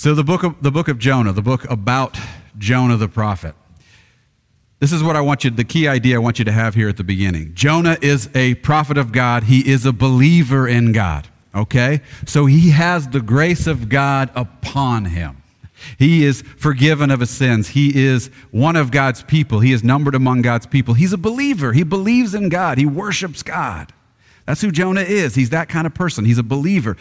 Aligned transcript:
So, 0.00 0.14
the 0.14 0.24
book, 0.24 0.44
of, 0.44 0.62
the 0.62 0.70
book 0.70 0.88
of 0.88 0.98
Jonah, 0.98 1.30
the 1.30 1.42
book 1.42 1.70
about 1.70 2.16
Jonah 2.56 2.96
the 2.96 3.06
prophet. 3.06 3.54
This 4.78 4.92
is 4.92 5.02
what 5.02 5.14
I 5.14 5.20
want 5.20 5.44
you, 5.44 5.50
the 5.50 5.62
key 5.62 5.86
idea 5.88 6.16
I 6.16 6.20
want 6.20 6.38
you 6.38 6.46
to 6.46 6.52
have 6.52 6.74
here 6.74 6.88
at 6.88 6.96
the 6.96 7.04
beginning. 7.04 7.52
Jonah 7.52 7.98
is 8.00 8.30
a 8.34 8.54
prophet 8.54 8.96
of 8.96 9.12
God, 9.12 9.42
he 9.42 9.70
is 9.70 9.84
a 9.84 9.92
believer 9.92 10.66
in 10.66 10.92
God, 10.92 11.28
okay? 11.54 12.00
So, 12.24 12.46
he 12.46 12.70
has 12.70 13.08
the 13.08 13.20
grace 13.20 13.66
of 13.66 13.90
God 13.90 14.30
upon 14.34 15.04
him. 15.04 15.42
He 15.98 16.24
is 16.24 16.40
forgiven 16.56 17.10
of 17.10 17.20
his 17.20 17.28
sins. 17.28 17.68
He 17.68 18.02
is 18.02 18.28
one 18.52 18.76
of 18.76 18.90
God's 18.90 19.22
people. 19.22 19.60
He 19.60 19.74
is 19.74 19.84
numbered 19.84 20.14
among 20.14 20.40
God's 20.40 20.66
people. 20.66 20.94
He's 20.94 21.12
a 21.12 21.18
believer. 21.18 21.74
He 21.74 21.82
believes 21.82 22.34
in 22.34 22.48
God. 22.48 22.78
He 22.78 22.86
worships 22.86 23.42
God. 23.42 23.92
That's 24.46 24.62
who 24.62 24.72
Jonah 24.72 25.02
is. 25.02 25.36
He's 25.36 25.50
that 25.50 25.68
kind 25.68 25.86
of 25.86 25.94
person. 25.94 26.24
He's 26.24 26.38
a 26.38 26.42
believer. 26.42 26.96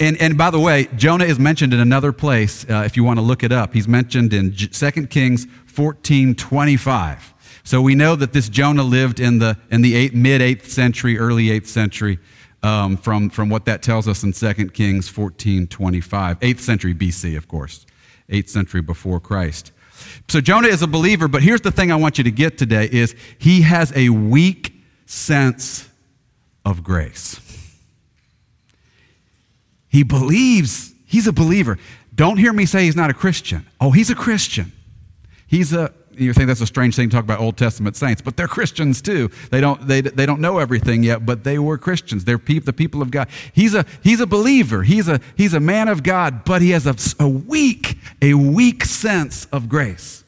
And, 0.00 0.20
and 0.20 0.36
by 0.36 0.50
the 0.50 0.58
way, 0.58 0.88
Jonah 0.96 1.24
is 1.24 1.38
mentioned 1.38 1.72
in 1.72 1.80
another 1.80 2.12
place 2.12 2.68
uh, 2.68 2.82
if 2.84 2.96
you 2.96 3.04
want 3.04 3.18
to 3.18 3.22
look 3.22 3.42
it 3.44 3.52
up. 3.52 3.72
He's 3.72 3.86
mentioned 3.86 4.32
in 4.32 4.54
2 4.54 5.06
Kings 5.06 5.46
14 5.66 6.34
25. 6.34 7.34
So 7.62 7.80
we 7.80 7.94
know 7.94 8.14
that 8.16 8.32
this 8.32 8.48
Jonah 8.48 8.82
lived 8.82 9.20
in 9.20 9.38
the, 9.38 9.56
in 9.70 9.82
the 9.82 9.94
eight, 9.94 10.14
mid 10.14 10.40
8th 10.40 10.66
century, 10.66 11.18
early 11.18 11.46
8th 11.46 11.66
century, 11.66 12.18
um, 12.62 12.96
from, 12.96 13.30
from 13.30 13.48
what 13.48 13.64
that 13.66 13.82
tells 13.82 14.08
us 14.08 14.22
in 14.22 14.32
2 14.32 14.68
Kings 14.70 15.08
14 15.08 15.66
25. 15.66 16.40
8th 16.40 16.60
century 16.60 16.94
BC, 16.94 17.36
of 17.36 17.48
course, 17.48 17.86
8th 18.28 18.48
century 18.48 18.82
before 18.82 19.20
Christ. 19.20 19.72
So 20.28 20.40
Jonah 20.40 20.68
is 20.68 20.82
a 20.82 20.86
believer, 20.86 21.28
but 21.28 21.42
here's 21.42 21.60
the 21.60 21.70
thing 21.70 21.92
I 21.92 21.96
want 21.96 22.18
you 22.18 22.24
to 22.24 22.30
get 22.30 22.58
today 22.58 22.88
is 22.90 23.14
he 23.38 23.62
has 23.62 23.92
a 23.94 24.08
weak 24.08 24.74
sense 25.06 25.88
of 26.64 26.82
grace. 26.82 27.40
He 29.94 30.02
believes, 30.02 30.92
he's 31.06 31.28
a 31.28 31.32
believer. 31.32 31.78
Don't 32.12 32.36
hear 32.36 32.52
me 32.52 32.66
say 32.66 32.82
he's 32.82 32.96
not 32.96 33.10
a 33.10 33.14
Christian. 33.14 33.64
Oh, 33.80 33.92
he's 33.92 34.10
a 34.10 34.16
Christian. 34.16 34.72
He's 35.46 35.72
a, 35.72 35.92
you 36.10 36.32
think 36.32 36.48
that's 36.48 36.60
a 36.60 36.66
strange 36.66 36.96
thing 36.96 37.10
to 37.10 37.14
talk 37.14 37.22
about 37.22 37.38
Old 37.38 37.56
Testament 37.56 37.94
saints, 37.94 38.20
but 38.20 38.36
they're 38.36 38.48
Christians 38.48 39.00
too. 39.00 39.30
They 39.52 39.60
don't, 39.60 39.86
they, 39.86 40.00
they 40.00 40.26
don't 40.26 40.40
know 40.40 40.58
everything 40.58 41.04
yet, 41.04 41.24
but 41.24 41.44
they 41.44 41.60
were 41.60 41.78
Christians. 41.78 42.24
They're 42.24 42.40
pe- 42.40 42.58
the 42.58 42.72
people 42.72 43.02
of 43.02 43.12
God. 43.12 43.28
He's 43.52 43.72
a, 43.72 43.86
he's 44.02 44.18
a 44.18 44.26
believer. 44.26 44.82
He's 44.82 45.08
a, 45.08 45.20
he's 45.36 45.54
a 45.54 45.60
man 45.60 45.86
of 45.86 46.02
God, 46.02 46.44
but 46.44 46.60
he 46.60 46.70
has 46.70 46.88
a, 46.88 46.96
a 47.22 47.28
weak, 47.28 47.96
a 48.20 48.34
weak 48.34 48.84
sense 48.84 49.44
of 49.52 49.68
grace. 49.68 50.24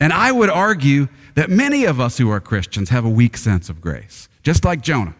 And 0.00 0.10
I 0.10 0.32
would 0.32 0.48
argue 0.48 1.08
that 1.34 1.50
many 1.50 1.84
of 1.84 2.00
us 2.00 2.16
who 2.16 2.30
are 2.30 2.40
Christians 2.40 2.88
have 2.88 3.04
a 3.04 3.10
weak 3.10 3.36
sense 3.36 3.68
of 3.68 3.82
grace, 3.82 4.30
just 4.42 4.64
like 4.64 4.80
Jonah. 4.80 5.14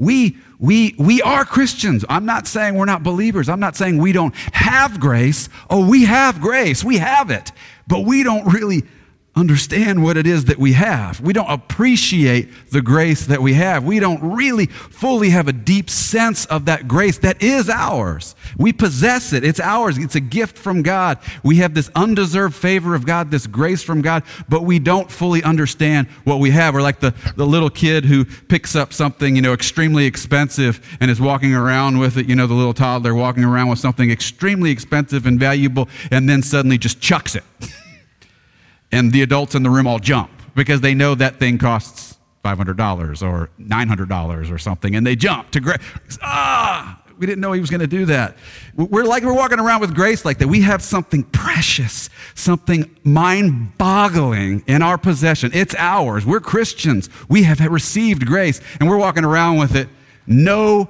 We, 0.00 0.38
we, 0.58 0.94
we 0.98 1.20
are 1.20 1.44
Christians. 1.44 2.06
I'm 2.08 2.24
not 2.24 2.46
saying 2.46 2.74
we're 2.74 2.86
not 2.86 3.02
believers. 3.02 3.50
I'm 3.50 3.60
not 3.60 3.76
saying 3.76 3.98
we 3.98 4.12
don't 4.12 4.34
have 4.54 4.98
grace. 4.98 5.50
Oh, 5.68 5.86
we 5.86 6.06
have 6.06 6.40
grace. 6.40 6.82
We 6.82 6.96
have 6.96 7.30
it. 7.30 7.52
But 7.86 8.06
we 8.06 8.22
don't 8.22 8.50
really 8.50 8.84
understand 9.36 10.02
what 10.02 10.16
it 10.16 10.26
is 10.26 10.46
that 10.46 10.58
we 10.58 10.72
have. 10.72 11.20
We 11.20 11.32
don't 11.32 11.48
appreciate 11.48 12.48
the 12.72 12.82
grace 12.82 13.26
that 13.26 13.40
we 13.40 13.54
have. 13.54 13.84
We 13.84 14.00
don't 14.00 14.20
really 14.34 14.66
fully 14.66 15.30
have 15.30 15.46
a 15.46 15.52
deep 15.52 15.88
sense 15.88 16.46
of 16.46 16.64
that 16.64 16.88
grace 16.88 17.18
that 17.18 17.40
is 17.40 17.70
ours. 17.70 18.34
We 18.58 18.72
possess 18.72 19.32
it. 19.32 19.44
It's 19.44 19.60
ours. 19.60 19.98
It's 19.98 20.16
a 20.16 20.20
gift 20.20 20.58
from 20.58 20.82
God. 20.82 21.18
We 21.44 21.56
have 21.56 21.74
this 21.74 21.90
undeserved 21.94 22.56
favor 22.56 22.96
of 22.96 23.06
God, 23.06 23.30
this 23.30 23.46
grace 23.46 23.84
from 23.84 24.02
God, 24.02 24.24
but 24.48 24.62
we 24.62 24.80
don't 24.80 25.10
fully 25.10 25.44
understand 25.44 26.08
what 26.24 26.40
we 26.40 26.50
have. 26.50 26.74
We're 26.74 26.82
like 26.82 27.00
the, 27.00 27.14
the 27.36 27.46
little 27.46 27.70
kid 27.70 28.04
who 28.04 28.24
picks 28.24 28.74
up 28.74 28.92
something, 28.92 29.36
you 29.36 29.42
know, 29.42 29.52
extremely 29.52 30.06
expensive 30.06 30.84
and 31.00 31.08
is 31.08 31.20
walking 31.20 31.54
around 31.54 31.98
with 31.98 32.16
it, 32.16 32.28
you 32.28 32.34
know, 32.34 32.48
the 32.48 32.54
little 32.54 32.74
toddler 32.74 33.14
walking 33.14 33.44
around 33.44 33.68
with 33.68 33.78
something 33.78 34.10
extremely 34.10 34.72
expensive 34.72 35.24
and 35.24 35.38
valuable 35.38 35.88
and 36.10 36.28
then 36.28 36.42
suddenly 36.42 36.78
just 36.78 37.00
chucks 37.00 37.36
it. 37.36 37.44
and 38.92 39.12
the 39.12 39.22
adults 39.22 39.54
in 39.54 39.62
the 39.62 39.70
room 39.70 39.86
all 39.86 39.98
jump 39.98 40.30
because 40.54 40.80
they 40.80 40.94
know 40.94 41.14
that 41.14 41.38
thing 41.38 41.58
costs 41.58 42.18
$500 42.44 43.22
or 43.22 43.50
$900 43.60 44.50
or 44.52 44.58
something, 44.58 44.94
and 44.94 45.06
they 45.06 45.16
jump 45.16 45.50
to 45.50 45.60
grace. 45.60 45.78
Ah, 46.22 47.02
we 47.18 47.26
didn't 47.26 47.40
know 47.40 47.52
he 47.52 47.60
was 47.60 47.68
going 47.68 47.82
to 47.82 47.86
do 47.86 48.06
that. 48.06 48.36
We're 48.74 49.04
like 49.04 49.22
we're 49.22 49.34
walking 49.34 49.60
around 49.60 49.82
with 49.82 49.94
grace 49.94 50.24
like 50.24 50.38
that. 50.38 50.48
We 50.48 50.62
have 50.62 50.82
something 50.82 51.22
precious, 51.24 52.08
something 52.34 52.96
mind 53.04 53.76
boggling 53.76 54.64
in 54.66 54.80
our 54.80 54.96
possession. 54.96 55.50
It's 55.52 55.74
ours. 55.76 56.24
We're 56.24 56.40
Christians. 56.40 57.10
We 57.28 57.42
have 57.42 57.60
received 57.60 58.24
grace, 58.24 58.62
and 58.80 58.88
we're 58.88 58.96
walking 58.96 59.24
around 59.24 59.58
with 59.58 59.76
it. 59.76 59.88
No 60.26 60.88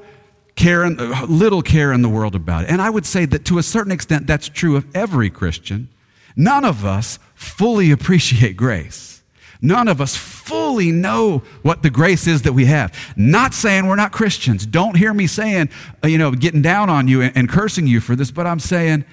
care, 0.55 0.85
in, 0.85 0.97
little 1.29 1.63
care 1.63 1.93
in 1.93 2.03
the 2.03 2.09
world 2.09 2.37
about 2.37 2.65
it. 2.65 2.71
And 2.71 2.81
I 2.81 2.91
would 2.91 3.07
say 3.07 3.25
that 3.27 3.45
to 3.47 3.59
a 3.59 3.63
certain 3.63 3.91
extent, 3.91 4.29
that's 4.29 4.49
true 4.49 4.77
of 4.77 4.87
every 4.95 5.31
Christian. 5.31 5.89
None 6.37 6.65
of 6.65 6.85
us 6.85 7.19
fully 7.41 7.91
appreciate 7.91 8.55
grace. 8.55 9.23
None 9.63 9.89
of 9.89 10.01
us 10.01 10.15
fully 10.15 10.93
know 10.93 11.43
what 11.63 11.83
the 11.83 11.91
grace 11.91 12.27
is 12.27 12.43
that 12.43 12.53
we 12.53 12.67
have. 12.67 12.95
Not 13.17 13.55
saying 13.55 13.87
we're 13.87 13.97
not 13.97 14.13
Christians. 14.13 14.67
Don't 14.67 14.97
hear 14.97 15.13
me 15.13 15.27
saying, 15.27 15.71
uh, 16.05 16.09
you 16.09 16.19
know, 16.19 16.33
getting 16.33 16.63
down 16.63 16.91
on 16.91 17.09
you 17.09 17.23
and, 17.23 17.37
and 17.37 17.49
cursing 17.49 17.87
you 17.87 18.01
for 18.01 18.15
this, 18.15 18.31
but 18.31 18.47
I'm 18.47 18.61
saying, 18.61 19.05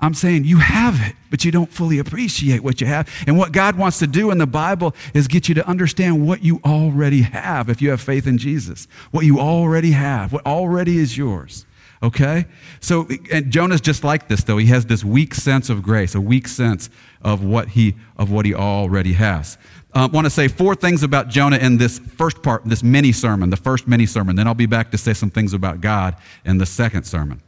I'm 0.00 0.14
saying 0.14 0.44
you 0.44 0.58
have 0.58 1.00
it, 1.00 1.14
but 1.30 1.44
you 1.44 1.50
don't 1.50 1.72
fully 1.72 1.98
appreciate 1.98 2.62
what 2.62 2.80
you 2.80 2.86
have. 2.86 3.08
And 3.26 3.38
what 3.38 3.52
God 3.52 3.76
wants 3.76 3.98
to 4.00 4.06
do 4.06 4.30
in 4.30 4.38
the 4.38 4.46
Bible 4.46 4.94
is 5.14 5.26
get 5.28 5.48
you 5.48 5.54
to 5.56 5.66
understand 5.68 6.26
what 6.26 6.42
you 6.42 6.60
already 6.64 7.22
have 7.22 7.68
if 7.68 7.82
you 7.82 7.90
have 7.90 8.00
faith 8.00 8.26
in 8.26 8.38
Jesus. 8.38 8.86
What 9.10 9.24
you 9.24 9.38
already 9.40 9.92
have, 9.92 10.32
what 10.32 10.46
already 10.46 10.98
is 10.98 11.16
yours. 11.16 11.64
Okay? 12.02 12.46
So, 12.80 13.08
and 13.32 13.50
Jonah's 13.50 13.80
just 13.80 14.04
like 14.04 14.28
this, 14.28 14.44
though. 14.44 14.58
He 14.58 14.66
has 14.66 14.86
this 14.86 15.04
weak 15.04 15.34
sense 15.34 15.68
of 15.68 15.82
grace, 15.82 16.14
a 16.14 16.20
weak 16.20 16.46
sense 16.46 16.90
of 17.22 17.42
what 17.42 17.68
he, 17.70 17.96
of 18.16 18.30
what 18.30 18.46
he 18.46 18.54
already 18.54 19.14
has. 19.14 19.58
I 19.94 20.04
uh, 20.04 20.08
want 20.08 20.26
to 20.26 20.30
say 20.30 20.48
four 20.48 20.74
things 20.74 21.02
about 21.02 21.28
Jonah 21.28 21.56
in 21.56 21.78
this 21.78 21.98
first 21.98 22.42
part, 22.42 22.64
this 22.64 22.82
mini 22.82 23.10
sermon, 23.10 23.50
the 23.50 23.56
first 23.56 23.88
mini 23.88 24.06
sermon. 24.06 24.36
Then 24.36 24.46
I'll 24.46 24.54
be 24.54 24.66
back 24.66 24.90
to 24.92 24.98
say 24.98 25.14
some 25.14 25.30
things 25.30 25.54
about 25.54 25.80
God 25.80 26.14
in 26.44 26.58
the 26.58 26.66
second 26.66 27.04
sermon. 27.04 27.42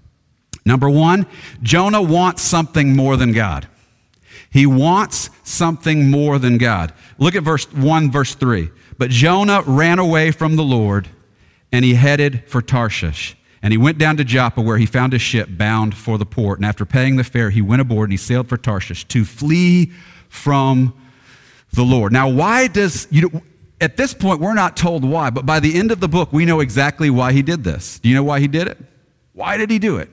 Number 0.64 0.88
one, 0.88 1.26
Jonah 1.62 2.02
wants 2.02 2.42
something 2.42 2.96
more 2.96 3.16
than 3.16 3.32
God. 3.32 3.68
He 4.50 4.66
wants 4.66 5.30
something 5.44 6.10
more 6.10 6.38
than 6.38 6.58
God. 6.58 6.92
Look 7.18 7.34
at 7.34 7.42
verse 7.42 7.70
1, 7.72 8.10
verse 8.10 8.34
3. 8.34 8.70
But 8.98 9.10
Jonah 9.10 9.62
ran 9.62 9.98
away 9.98 10.30
from 10.30 10.56
the 10.56 10.64
Lord 10.64 11.08
and 11.72 11.84
he 11.84 11.94
headed 11.94 12.44
for 12.48 12.60
Tarshish. 12.60 13.36
And 13.62 13.72
he 13.72 13.78
went 13.78 13.98
down 13.98 14.16
to 14.16 14.24
Joppa, 14.24 14.62
where 14.62 14.78
he 14.78 14.86
found 14.86 15.12
a 15.12 15.18
ship 15.18 15.48
bound 15.50 15.94
for 15.94 16.16
the 16.16 16.24
port. 16.24 16.58
And 16.58 16.64
after 16.64 16.86
paying 16.86 17.16
the 17.16 17.24
fare, 17.24 17.50
he 17.50 17.60
went 17.60 17.82
aboard 17.82 18.08
and 18.08 18.12
he 18.12 18.16
sailed 18.16 18.48
for 18.48 18.56
Tarshish 18.56 19.04
to 19.08 19.24
flee 19.24 19.92
from 20.28 20.94
the 21.72 21.82
Lord. 21.82 22.12
Now, 22.12 22.28
why 22.28 22.68
does, 22.68 23.06
you, 23.10 23.28
know, 23.28 23.42
at 23.80 23.96
this 23.96 24.14
point, 24.14 24.40
we're 24.40 24.54
not 24.54 24.76
told 24.76 25.04
why, 25.04 25.30
but 25.30 25.44
by 25.44 25.60
the 25.60 25.78
end 25.78 25.90
of 25.90 26.00
the 26.00 26.08
book, 26.08 26.32
we 26.32 26.44
know 26.44 26.60
exactly 26.60 27.10
why 27.10 27.32
he 27.32 27.42
did 27.42 27.62
this. 27.64 27.98
Do 27.98 28.08
you 28.08 28.14
know 28.14 28.22
why 28.22 28.40
he 28.40 28.48
did 28.48 28.66
it? 28.66 28.78
Why 29.32 29.56
did 29.56 29.70
he 29.70 29.78
do 29.78 29.98
it? 29.98 30.10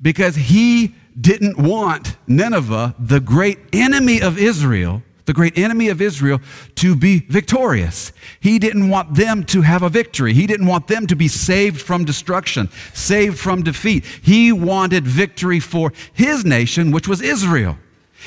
Because 0.00 0.36
he 0.36 0.94
didn't 1.18 1.58
want 1.58 2.16
Nineveh, 2.26 2.94
the 2.98 3.20
great 3.20 3.58
enemy 3.72 4.20
of 4.20 4.38
Israel, 4.38 5.02
the 5.26 5.32
great 5.32 5.58
enemy 5.58 5.88
of 5.88 6.00
Israel, 6.00 6.40
to 6.76 6.96
be 6.96 7.20
victorious. 7.28 8.12
He 8.40 8.58
didn't 8.58 8.88
want 8.88 9.14
them 9.14 9.44
to 9.44 9.62
have 9.62 9.82
a 9.82 9.88
victory. 9.88 10.32
He 10.32 10.46
didn't 10.46 10.66
want 10.66 10.88
them 10.88 11.06
to 11.08 11.16
be 11.16 11.28
saved 11.28 11.80
from 11.80 12.04
destruction, 12.04 12.68
saved 12.94 13.38
from 13.38 13.62
defeat. 13.62 14.04
He 14.04 14.52
wanted 14.52 15.06
victory 15.06 15.60
for 15.60 15.92
his 16.12 16.44
nation, 16.44 16.90
which 16.90 17.08
was 17.08 17.20
Israel. 17.20 17.76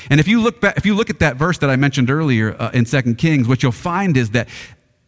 And 0.08 0.20
if 0.20 0.28
you 0.28 0.40
look 0.40 0.60
back, 0.60 0.76
if 0.76 0.86
you 0.86 0.94
look 0.94 1.10
at 1.10 1.18
that 1.18 1.36
verse 1.36 1.58
that 1.58 1.68
I 1.68 1.76
mentioned 1.76 2.10
earlier 2.10 2.54
uh, 2.60 2.70
in 2.72 2.86
Second 2.86 3.18
Kings, 3.18 3.48
what 3.48 3.62
you'll 3.62 3.72
find 3.72 4.16
is 4.16 4.30
that 4.30 4.48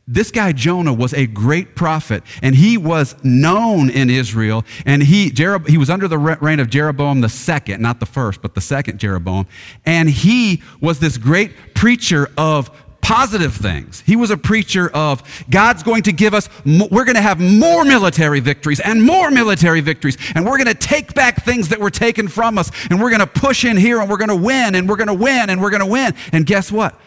this 0.08 0.30
guy 0.30 0.52
Jonah 0.52 0.92
was 0.92 1.14
a 1.14 1.26
great 1.26 1.76
prophet, 1.76 2.24
and 2.42 2.54
he 2.54 2.76
was 2.76 3.14
known 3.22 3.88
in 3.88 4.10
Israel. 4.10 4.64
And 4.84 5.02
he, 5.02 5.30
Jerob- 5.30 5.68
he 5.68 5.78
was 5.78 5.90
under 5.90 6.08
the 6.08 6.18
reign 6.18 6.60
of 6.60 6.68
Jeroboam 6.68 7.20
the 7.20 7.28
second, 7.28 7.80
not 7.80 8.00
the 8.00 8.06
first, 8.06 8.42
but 8.42 8.54
the 8.54 8.60
second 8.60 8.98
Jeroboam. 8.98 9.46
And 9.84 10.10
he 10.10 10.62
was 10.80 10.98
this 10.98 11.18
great 11.18 11.74
preacher 11.74 12.30
of 12.36 12.70
positive 13.00 13.54
things. 13.54 14.00
He 14.06 14.16
was 14.16 14.30
a 14.30 14.36
preacher 14.36 14.88
of 14.94 15.22
God's 15.50 15.82
going 15.82 16.04
to 16.04 16.12
give 16.12 16.34
us, 16.34 16.48
we're 16.64 17.04
going 17.04 17.16
to 17.16 17.20
have 17.20 17.40
more 17.40 17.84
military 17.84 18.40
victories 18.40 18.80
and 18.80 19.02
more 19.02 19.30
military 19.30 19.80
victories. 19.80 20.16
And 20.34 20.44
we're 20.44 20.56
going 20.56 20.68
to 20.68 20.74
take 20.74 21.12
back 21.12 21.44
things 21.44 21.68
that 21.68 21.80
were 21.80 21.90
taken 21.90 22.28
from 22.28 22.58
us. 22.58 22.70
And 22.90 23.00
we're 23.00 23.10
going 23.10 23.20
to 23.20 23.26
push 23.26 23.64
in 23.64 23.76
here 23.76 24.00
and 24.00 24.08
we're 24.08 24.16
going 24.16 24.28
to 24.28 24.36
win 24.36 24.74
and 24.76 24.88
we're 24.88 24.96
going 24.96 25.08
to 25.08 25.14
win 25.14 25.50
and 25.50 25.60
we're 25.60 25.70
going 25.70 25.80
to 25.80 25.86
win. 25.86 26.14
And 26.32 26.46
guess 26.46 26.72
what? 26.72 26.98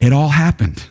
It 0.00 0.12
all 0.12 0.28
happened. 0.28 0.90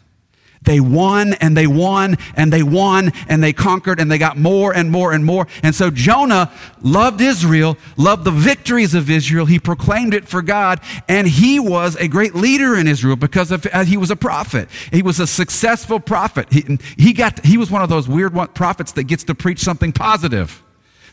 They 0.64 0.80
won 0.80 1.34
and 1.36 1.56
they 1.56 1.68
won 1.68 2.18
and 2.36 2.52
they 2.52 2.64
won 2.64 3.12
and 3.28 3.44
they 3.44 3.54
conquered 3.54 4.00
and 4.00 4.12
they 4.12 4.18
got 4.18 4.38
more 4.38 4.74
and 4.74 4.92
more 4.92 5.14
and 5.14 5.26
more. 5.26 5.48
And 5.62 5.76
so 5.76 5.90
Jonah 5.90 6.52
loved 6.82 7.22
Israel, 7.22 7.78
loved 7.98 8.24
the 8.24 8.32
victories 8.32 8.94
of 8.94 9.10
Israel. 9.10 9.46
He 9.46 9.60
proclaimed 9.60 10.14
it 10.14 10.28
for 10.28 10.42
God 10.42 10.80
and 11.08 11.28
he 11.28 11.60
was 11.60 11.96
a 11.98 12.08
great 12.08 12.36
leader 12.36 12.76
in 12.76 12.88
Israel 12.88 13.16
because 13.16 13.52
of, 13.52 13.66
uh, 13.72 13.84
he 13.84 13.98
was 13.98 14.12
a 14.12 14.16
prophet. 14.16 14.70
He 14.92 15.02
was 15.02 15.20
a 15.20 15.28
successful 15.28 16.00
prophet. 16.00 16.52
He, 16.52 16.80
he, 16.98 17.14
got, 17.14 17.46
he 17.46 17.58
was 17.58 17.70
one 17.70 17.82
of 17.82 17.90
those 17.90 18.08
weird 18.08 18.34
prophets 18.54 18.92
that 18.94 19.04
gets 19.04 19.24
to 19.26 19.36
preach 19.36 19.60
something 19.60 19.92
positive. 19.92 20.64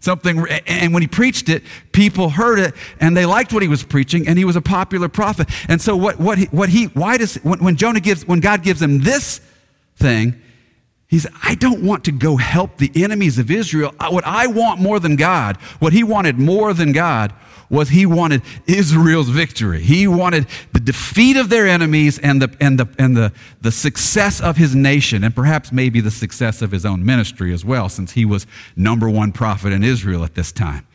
Something, 0.00 0.46
and 0.66 0.94
when 0.94 1.02
he 1.02 1.08
preached 1.08 1.50
it, 1.50 1.62
people 1.92 2.30
heard 2.30 2.58
it 2.58 2.74
and 3.00 3.14
they 3.14 3.26
liked 3.26 3.52
what 3.52 3.62
he 3.62 3.68
was 3.68 3.82
preaching, 3.82 4.26
and 4.26 4.38
he 4.38 4.46
was 4.46 4.56
a 4.56 4.62
popular 4.62 5.08
prophet. 5.08 5.48
And 5.68 5.80
so, 5.80 5.94
what, 5.94 6.18
what, 6.18 6.38
he, 6.38 6.46
what 6.46 6.70
he, 6.70 6.86
why 6.86 7.18
does, 7.18 7.34
when, 7.36 7.62
when 7.62 7.76
Jonah 7.76 8.00
gives, 8.00 8.26
when 8.26 8.40
God 8.40 8.62
gives 8.62 8.80
him 8.80 9.00
this 9.02 9.40
thing, 9.96 10.40
He's, 11.10 11.26
I 11.42 11.56
don't 11.56 11.82
want 11.82 12.04
to 12.04 12.12
go 12.12 12.36
help 12.36 12.76
the 12.76 12.92
enemies 12.94 13.40
of 13.40 13.50
Israel. 13.50 13.92
What 13.98 14.24
I 14.24 14.46
want 14.46 14.80
more 14.80 15.00
than 15.00 15.16
God, 15.16 15.56
what 15.80 15.92
he 15.92 16.04
wanted 16.04 16.38
more 16.38 16.72
than 16.72 16.92
God, 16.92 17.34
was 17.70 17.88
he 17.88 18.04
wanted 18.04 18.42
Israel's 18.66 19.28
victory. 19.28 19.80
He 19.80 20.06
wanted 20.06 20.46
the 20.72 20.80
defeat 20.80 21.36
of 21.36 21.48
their 21.48 21.66
enemies 21.66 22.18
and 22.18 22.42
the, 22.42 22.54
and 22.60 22.78
the, 22.78 22.88
and 22.98 23.16
the, 23.16 23.32
the 23.62 23.70
success 23.70 24.40
of 24.40 24.56
his 24.56 24.74
nation, 24.74 25.22
and 25.22 25.34
perhaps 25.34 25.70
maybe 25.72 26.00
the 26.00 26.10
success 26.10 26.60
of 26.60 26.72
his 26.72 26.84
own 26.84 27.04
ministry 27.04 27.54
as 27.54 27.64
well, 27.64 27.88
since 27.88 28.12
he 28.12 28.24
was 28.24 28.46
number 28.76 29.08
one 29.08 29.30
prophet 29.32 29.72
in 29.72 29.84
Israel 29.84 30.24
at 30.24 30.34
this 30.34 30.50
time. 30.50 30.86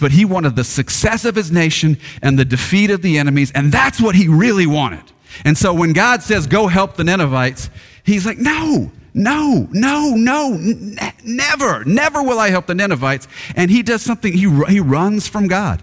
But 0.00 0.12
he 0.12 0.24
wanted 0.24 0.56
the 0.56 0.64
success 0.64 1.24
of 1.24 1.36
his 1.36 1.50
nation 1.50 1.98
and 2.20 2.38
the 2.38 2.44
defeat 2.44 2.90
of 2.90 3.02
the 3.02 3.18
enemies, 3.18 3.52
and 3.54 3.70
that's 3.70 4.00
what 4.00 4.16
he 4.16 4.26
really 4.28 4.66
wanted. 4.66 5.04
And 5.44 5.56
so 5.56 5.72
when 5.72 5.92
God 5.92 6.22
says, 6.22 6.46
Go 6.46 6.66
help 6.66 6.96
the 6.96 7.04
Ninevites, 7.04 7.70
he's 8.04 8.26
like, 8.26 8.38
No, 8.38 8.90
no, 9.14 9.66
no, 9.72 10.14
no, 10.14 10.52
n- 10.52 10.98
never, 11.24 11.84
never 11.84 12.22
will 12.22 12.38
I 12.38 12.50
help 12.50 12.66
the 12.66 12.74
Ninevites. 12.74 13.28
And 13.54 13.70
he 13.70 13.82
does 13.82 14.02
something, 14.02 14.32
he, 14.32 14.48
he 14.68 14.80
runs 14.80 15.26
from 15.26 15.48
God. 15.48 15.82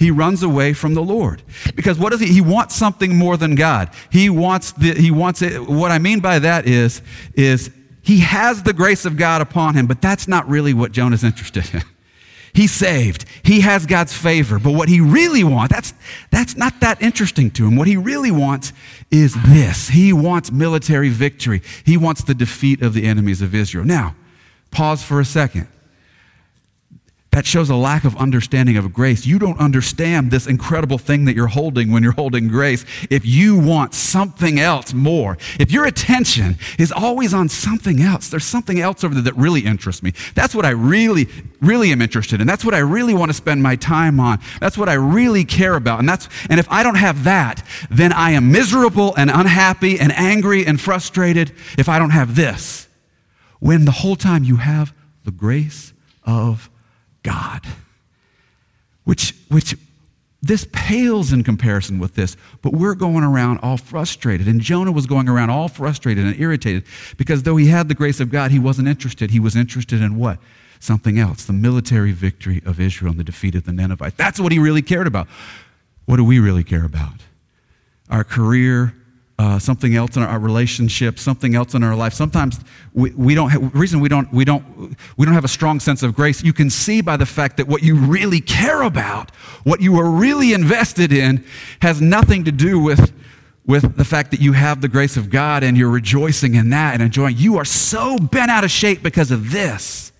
He 0.00 0.10
runs 0.10 0.42
away 0.42 0.72
from 0.72 0.94
the 0.94 1.02
Lord. 1.02 1.42
Because 1.74 1.98
what 1.98 2.10
does 2.10 2.20
he? 2.20 2.32
He 2.32 2.40
wants 2.40 2.74
something 2.74 3.14
more 3.14 3.36
than 3.36 3.54
God. 3.54 3.90
He 4.10 4.30
wants 4.30 4.72
the, 4.72 4.94
he 4.94 5.10
wants 5.10 5.42
it. 5.42 5.68
What 5.68 5.90
I 5.90 5.98
mean 5.98 6.20
by 6.20 6.38
that 6.38 6.66
is, 6.66 7.02
is 7.34 7.70
he 8.00 8.20
has 8.20 8.62
the 8.62 8.72
grace 8.72 9.04
of 9.04 9.18
God 9.18 9.42
upon 9.42 9.74
him, 9.74 9.86
but 9.86 10.00
that's 10.00 10.26
not 10.26 10.48
really 10.48 10.72
what 10.72 10.92
Jonah's 10.92 11.22
interested 11.22 11.74
in. 11.74 11.82
He's 12.54 12.72
saved. 12.72 13.26
He 13.42 13.60
has 13.60 13.84
God's 13.84 14.14
favor. 14.14 14.58
But 14.58 14.72
what 14.72 14.88
he 14.88 15.02
really 15.02 15.44
wants, 15.44 15.74
that's, 15.74 15.92
that's 16.30 16.56
not 16.56 16.80
that 16.80 17.00
interesting 17.02 17.50
to 17.52 17.68
him. 17.68 17.76
What 17.76 17.86
he 17.86 17.98
really 17.98 18.32
wants 18.32 18.72
is 19.10 19.36
this. 19.44 19.88
He 19.88 20.14
wants 20.14 20.50
military 20.50 21.10
victory. 21.10 21.60
He 21.84 21.98
wants 21.98 22.24
the 22.24 22.34
defeat 22.34 22.80
of 22.80 22.94
the 22.94 23.04
enemies 23.04 23.42
of 23.42 23.54
Israel. 23.54 23.84
Now, 23.84 24.16
pause 24.70 25.02
for 25.02 25.20
a 25.20 25.26
second. 25.26 25.68
That 27.32 27.46
shows 27.46 27.70
a 27.70 27.76
lack 27.76 28.02
of 28.04 28.16
understanding 28.16 28.76
of 28.76 28.92
grace. 28.92 29.24
You 29.24 29.38
don't 29.38 29.58
understand 29.60 30.32
this 30.32 30.48
incredible 30.48 30.98
thing 30.98 31.26
that 31.26 31.36
you're 31.36 31.46
holding 31.46 31.92
when 31.92 32.02
you're 32.02 32.10
holding 32.10 32.48
grace 32.48 32.84
if 33.08 33.24
you 33.24 33.56
want 33.56 33.94
something 33.94 34.58
else 34.58 34.92
more. 34.92 35.38
If 35.60 35.70
your 35.70 35.84
attention 35.84 36.58
is 36.76 36.90
always 36.90 37.32
on 37.32 37.48
something 37.48 38.02
else, 38.02 38.30
there's 38.30 38.44
something 38.44 38.80
else 38.80 39.04
over 39.04 39.14
there 39.14 39.22
that 39.22 39.36
really 39.36 39.60
interests 39.60 40.02
me. 40.02 40.12
That's 40.34 40.56
what 40.56 40.66
I 40.66 40.70
really, 40.70 41.28
really 41.60 41.92
am 41.92 42.02
interested 42.02 42.40
in. 42.40 42.48
That's 42.48 42.64
what 42.64 42.74
I 42.74 42.78
really 42.78 43.14
want 43.14 43.30
to 43.30 43.34
spend 43.34 43.62
my 43.62 43.76
time 43.76 44.18
on. 44.18 44.40
That's 44.58 44.76
what 44.76 44.88
I 44.88 44.94
really 44.94 45.44
care 45.44 45.76
about. 45.76 46.00
And 46.00 46.08
that's 46.08 46.28
and 46.48 46.58
if 46.58 46.66
I 46.68 46.82
don't 46.82 46.96
have 46.96 47.22
that, 47.24 47.64
then 47.90 48.12
I 48.12 48.32
am 48.32 48.50
miserable 48.50 49.14
and 49.14 49.30
unhappy 49.30 50.00
and 50.00 50.10
angry 50.12 50.66
and 50.66 50.80
frustrated 50.80 51.52
if 51.78 51.88
I 51.88 52.00
don't 52.00 52.10
have 52.10 52.34
this. 52.34 52.88
When 53.60 53.84
the 53.84 53.92
whole 53.92 54.16
time 54.16 54.42
you 54.42 54.56
have 54.56 54.92
the 55.24 55.30
grace 55.30 55.92
of 56.24 56.69
God. 57.22 57.62
Which, 59.04 59.34
which 59.48 59.74
this 60.42 60.66
pales 60.72 61.32
in 61.32 61.44
comparison 61.44 61.98
with 61.98 62.14
this, 62.14 62.36
but 62.62 62.72
we're 62.72 62.94
going 62.94 63.24
around 63.24 63.58
all 63.58 63.76
frustrated. 63.76 64.46
And 64.46 64.60
Jonah 64.60 64.92
was 64.92 65.06
going 65.06 65.28
around 65.28 65.50
all 65.50 65.68
frustrated 65.68 66.24
and 66.24 66.38
irritated 66.40 66.84
because 67.16 67.42
though 67.42 67.56
he 67.56 67.66
had 67.66 67.88
the 67.88 67.94
grace 67.94 68.20
of 68.20 68.30
God, 68.30 68.50
he 68.50 68.58
wasn't 68.58 68.88
interested. 68.88 69.30
He 69.30 69.40
was 69.40 69.54
interested 69.54 70.00
in 70.00 70.16
what? 70.16 70.38
Something 70.78 71.18
else 71.18 71.44
the 71.44 71.52
military 71.52 72.12
victory 72.12 72.62
of 72.64 72.80
Israel 72.80 73.10
and 73.10 73.20
the 73.20 73.24
defeat 73.24 73.54
of 73.54 73.64
the 73.64 73.72
Ninevites. 73.72 74.16
That's 74.16 74.40
what 74.40 74.50
he 74.50 74.58
really 74.58 74.82
cared 74.82 75.06
about. 75.06 75.28
What 76.06 76.16
do 76.16 76.24
we 76.24 76.38
really 76.38 76.64
care 76.64 76.84
about? 76.84 77.20
Our 78.08 78.24
career, 78.24 78.94
uh, 79.40 79.58
something 79.58 79.94
else 79.96 80.16
in 80.16 80.22
our, 80.22 80.38
relationship, 80.38 81.18
something 81.18 81.54
else 81.54 81.72
in 81.72 81.82
our 81.82 81.96
life. 81.96 82.12
Sometimes 82.12 82.60
we, 82.92 83.10
we 83.12 83.34
don't 83.34 83.48
have, 83.48 83.74
reason 83.74 83.98
we 83.98 84.08
don't, 84.10 84.30
we, 84.34 84.44
don't, 84.44 84.94
we 85.16 85.24
don't 85.24 85.34
have 85.34 85.46
a 85.46 85.48
strong 85.48 85.80
sense 85.80 86.02
of 86.02 86.14
grace, 86.14 86.44
you 86.44 86.52
can 86.52 86.68
see 86.68 87.00
by 87.00 87.16
the 87.16 87.24
fact 87.24 87.56
that 87.56 87.66
what 87.66 87.82
you 87.82 87.96
really 87.96 88.42
care 88.42 88.82
about, 88.82 89.34
what 89.64 89.80
you 89.80 89.98
are 89.98 90.10
really 90.10 90.52
invested 90.52 91.10
in, 91.10 91.42
has 91.80 92.02
nothing 92.02 92.44
to 92.44 92.52
do 92.52 92.78
with, 92.78 93.14
with 93.64 93.96
the 93.96 94.04
fact 94.04 94.30
that 94.32 94.40
you 94.40 94.52
have 94.52 94.82
the 94.82 94.88
grace 94.88 95.16
of 95.16 95.30
God 95.30 95.64
and 95.64 95.74
you're 95.74 95.88
rejoicing 95.88 96.54
in 96.54 96.68
that 96.70 96.92
and 96.92 97.02
enjoying. 97.02 97.38
You 97.38 97.56
are 97.56 97.64
so 97.64 98.18
bent 98.18 98.50
out 98.50 98.62
of 98.62 98.70
shape 98.70 99.02
because 99.02 99.30
of 99.30 99.52
this. 99.52 100.12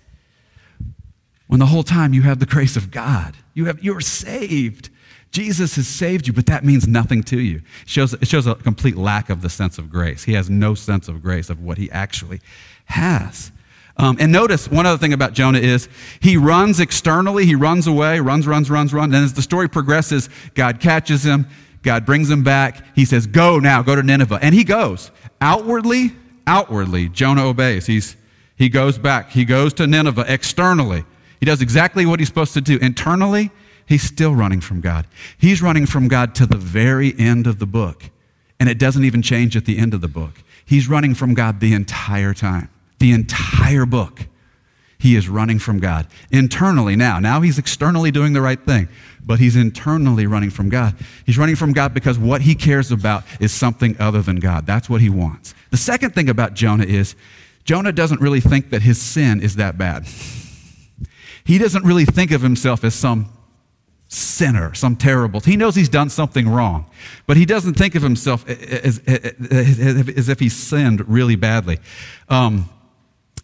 When 1.47 1.61
the 1.61 1.67
whole 1.67 1.83
time 1.83 2.15
you 2.15 2.23
have 2.23 2.39
the 2.39 2.47
grace 2.47 2.75
of 2.75 2.91
God, 2.91 3.37
you 3.53 3.67
have, 3.67 3.85
you're 3.85 4.01
saved. 4.01 4.89
Jesus 5.31 5.77
has 5.77 5.87
saved 5.87 6.27
you, 6.27 6.32
but 6.32 6.47
that 6.47 6.65
means 6.65 6.88
nothing 6.88 7.23
to 7.25 7.38
you. 7.38 7.56
It 7.82 7.88
shows, 7.88 8.15
it 8.15 8.27
shows 8.27 8.47
a 8.47 8.56
complete 8.56 8.97
lack 8.97 9.31
of 9.31 9.43
the 9.43 9.49
sense 9.49 9.79
of 9.79 9.88
grace. 9.88 10.25
He 10.25 10.32
has 10.32 10.50
no 10.50 10.75
sense 10.75 11.06
of 11.09 11.23
grace 11.23 11.50
of 11.50 11.61
what 11.61 11.79
he 11.79 11.91
actually 11.91 12.41
has. 12.87 13.53
Um, 13.97 14.17
and 14.19 14.32
notice 14.32 14.69
one 14.69 14.87
other 14.87 14.99
thing 14.99 15.12
about 15.12 15.35
Jonah 15.35 15.59
is 15.59 15.88
he 16.21 16.37
runs 16.37 16.81
externally, 16.81 17.44
he 17.44 17.55
runs 17.55 17.87
away, 17.87 18.19
runs, 18.19 18.47
runs, 18.47 18.71
runs, 18.71 18.93
runs. 18.93 19.15
And 19.15 19.25
as 19.25 19.35
the 19.35 19.43
story 19.43 19.69
progresses, 19.69 20.31
God 20.55 20.81
catches 20.81 21.25
him, 21.25 21.47
God 21.83 22.06
brings 22.06 22.31
him 22.31 22.43
back. 22.43 22.85
He 22.97 23.05
says, 23.05 23.26
Go 23.26 23.59
now, 23.59 23.83
go 23.83 23.94
to 23.94 24.03
Nineveh. 24.03 24.38
And 24.43 24.55
he 24.55 24.65
goes. 24.65 25.11
Outwardly, 25.41 26.12
outwardly, 26.47 27.09
Jonah 27.09 27.47
obeys. 27.47 27.87
He's, 27.87 28.17
he 28.56 28.69
goes 28.69 28.99
back. 28.99 29.31
He 29.31 29.44
goes 29.44 29.73
to 29.75 29.87
Nineveh 29.87 30.25
externally. 30.29 31.05
He 31.38 31.47
does 31.47 31.62
exactly 31.62 32.05
what 32.05 32.21
he's 32.21 32.29
supposed 32.29 32.55
to 32.55 32.61
do. 32.61 32.79
Internally, 32.79 33.50
He's 33.91 34.05
still 34.05 34.37
running 34.37 34.61
from 34.61 34.81
God. 34.81 35.09
He's 35.37 35.61
running 35.61 35.85
from 35.85 36.07
God 36.07 36.33
to 36.37 36.47
the 36.47 36.57
very 36.57 37.13
end 37.19 37.49
of 37.49 37.59
the 37.59 37.67
book. 37.67 38.05
And 38.61 38.69
it 38.69 38.79
doesn't 38.79 39.05
even 39.05 39.21
change 39.21 39.57
at 39.57 39.65
the 39.65 39.79
end 39.79 39.95
of 39.95 40.01
the 40.01 40.07
book. 40.07 40.45
He's 40.65 40.89
running 40.89 41.13
from 41.13 41.35
God 41.35 41.59
the 41.59 41.75
entire 41.75 42.33
time, 42.33 42.71
the 43.01 43.11
entire 43.11 43.87
book. 43.87 44.29
He 44.97 45.17
is 45.17 45.29
running 45.29 45.59
from 45.59 45.81
God 45.81 46.07
internally 46.31 46.95
now. 46.95 47.19
Now 47.19 47.41
he's 47.41 47.59
externally 47.59 48.13
doing 48.13 48.33
the 48.33 48.41
right 48.41 48.65
thing, 48.65 48.89
but 49.27 49.41
he's 49.41 49.57
internally 49.57 50.25
running 50.25 50.51
from 50.51 50.69
God. 50.69 50.95
He's 51.27 51.37
running 51.37 51.57
from 51.57 51.73
God 51.73 51.93
because 51.93 52.17
what 52.17 52.43
he 52.43 52.55
cares 52.55 52.93
about 52.93 53.25
is 53.41 53.53
something 53.53 53.97
other 53.99 54.23
than 54.23 54.37
God. 54.37 54.67
That's 54.67 54.89
what 54.89 55.01
he 55.01 55.11
wants. 55.11 55.53
The 55.71 55.77
second 55.77 56.15
thing 56.15 56.29
about 56.29 56.55
Jonah 56.55 56.85
is 56.85 57.17
Jonah 57.65 57.91
doesn't 57.91 58.21
really 58.21 58.41
think 58.41 58.71
that 58.71 58.83
his 58.83 59.03
sin 59.03 59.43
is 59.43 59.57
that 59.57 59.77
bad. 59.77 60.07
He 61.43 61.59
doesn't 61.59 61.85
really 61.85 62.05
think 62.05 62.31
of 62.31 62.41
himself 62.41 62.85
as 62.85 62.95
some 62.95 63.33
sinner, 64.11 64.75
some 64.75 64.97
terrible. 64.97 65.39
He 65.41 65.57
knows 65.57 65.77
he's 65.77 65.89
done 65.89 66.11
something 66.11 66.49
wrong, 66.49 66.87
but 67.29 67.37
he 67.37 67.47
doesn't 67.47 67.75
think 67.75 67.95
of 67.95 68.02
himself 68.02 68.47
as, 68.49 68.99
as, 69.07 70.09
as 70.09 70.29
if 70.29 70.40
he's 70.40 70.57
sinned 70.57 71.09
really 71.09 71.37
badly. 71.37 71.79
Um, 72.29 72.69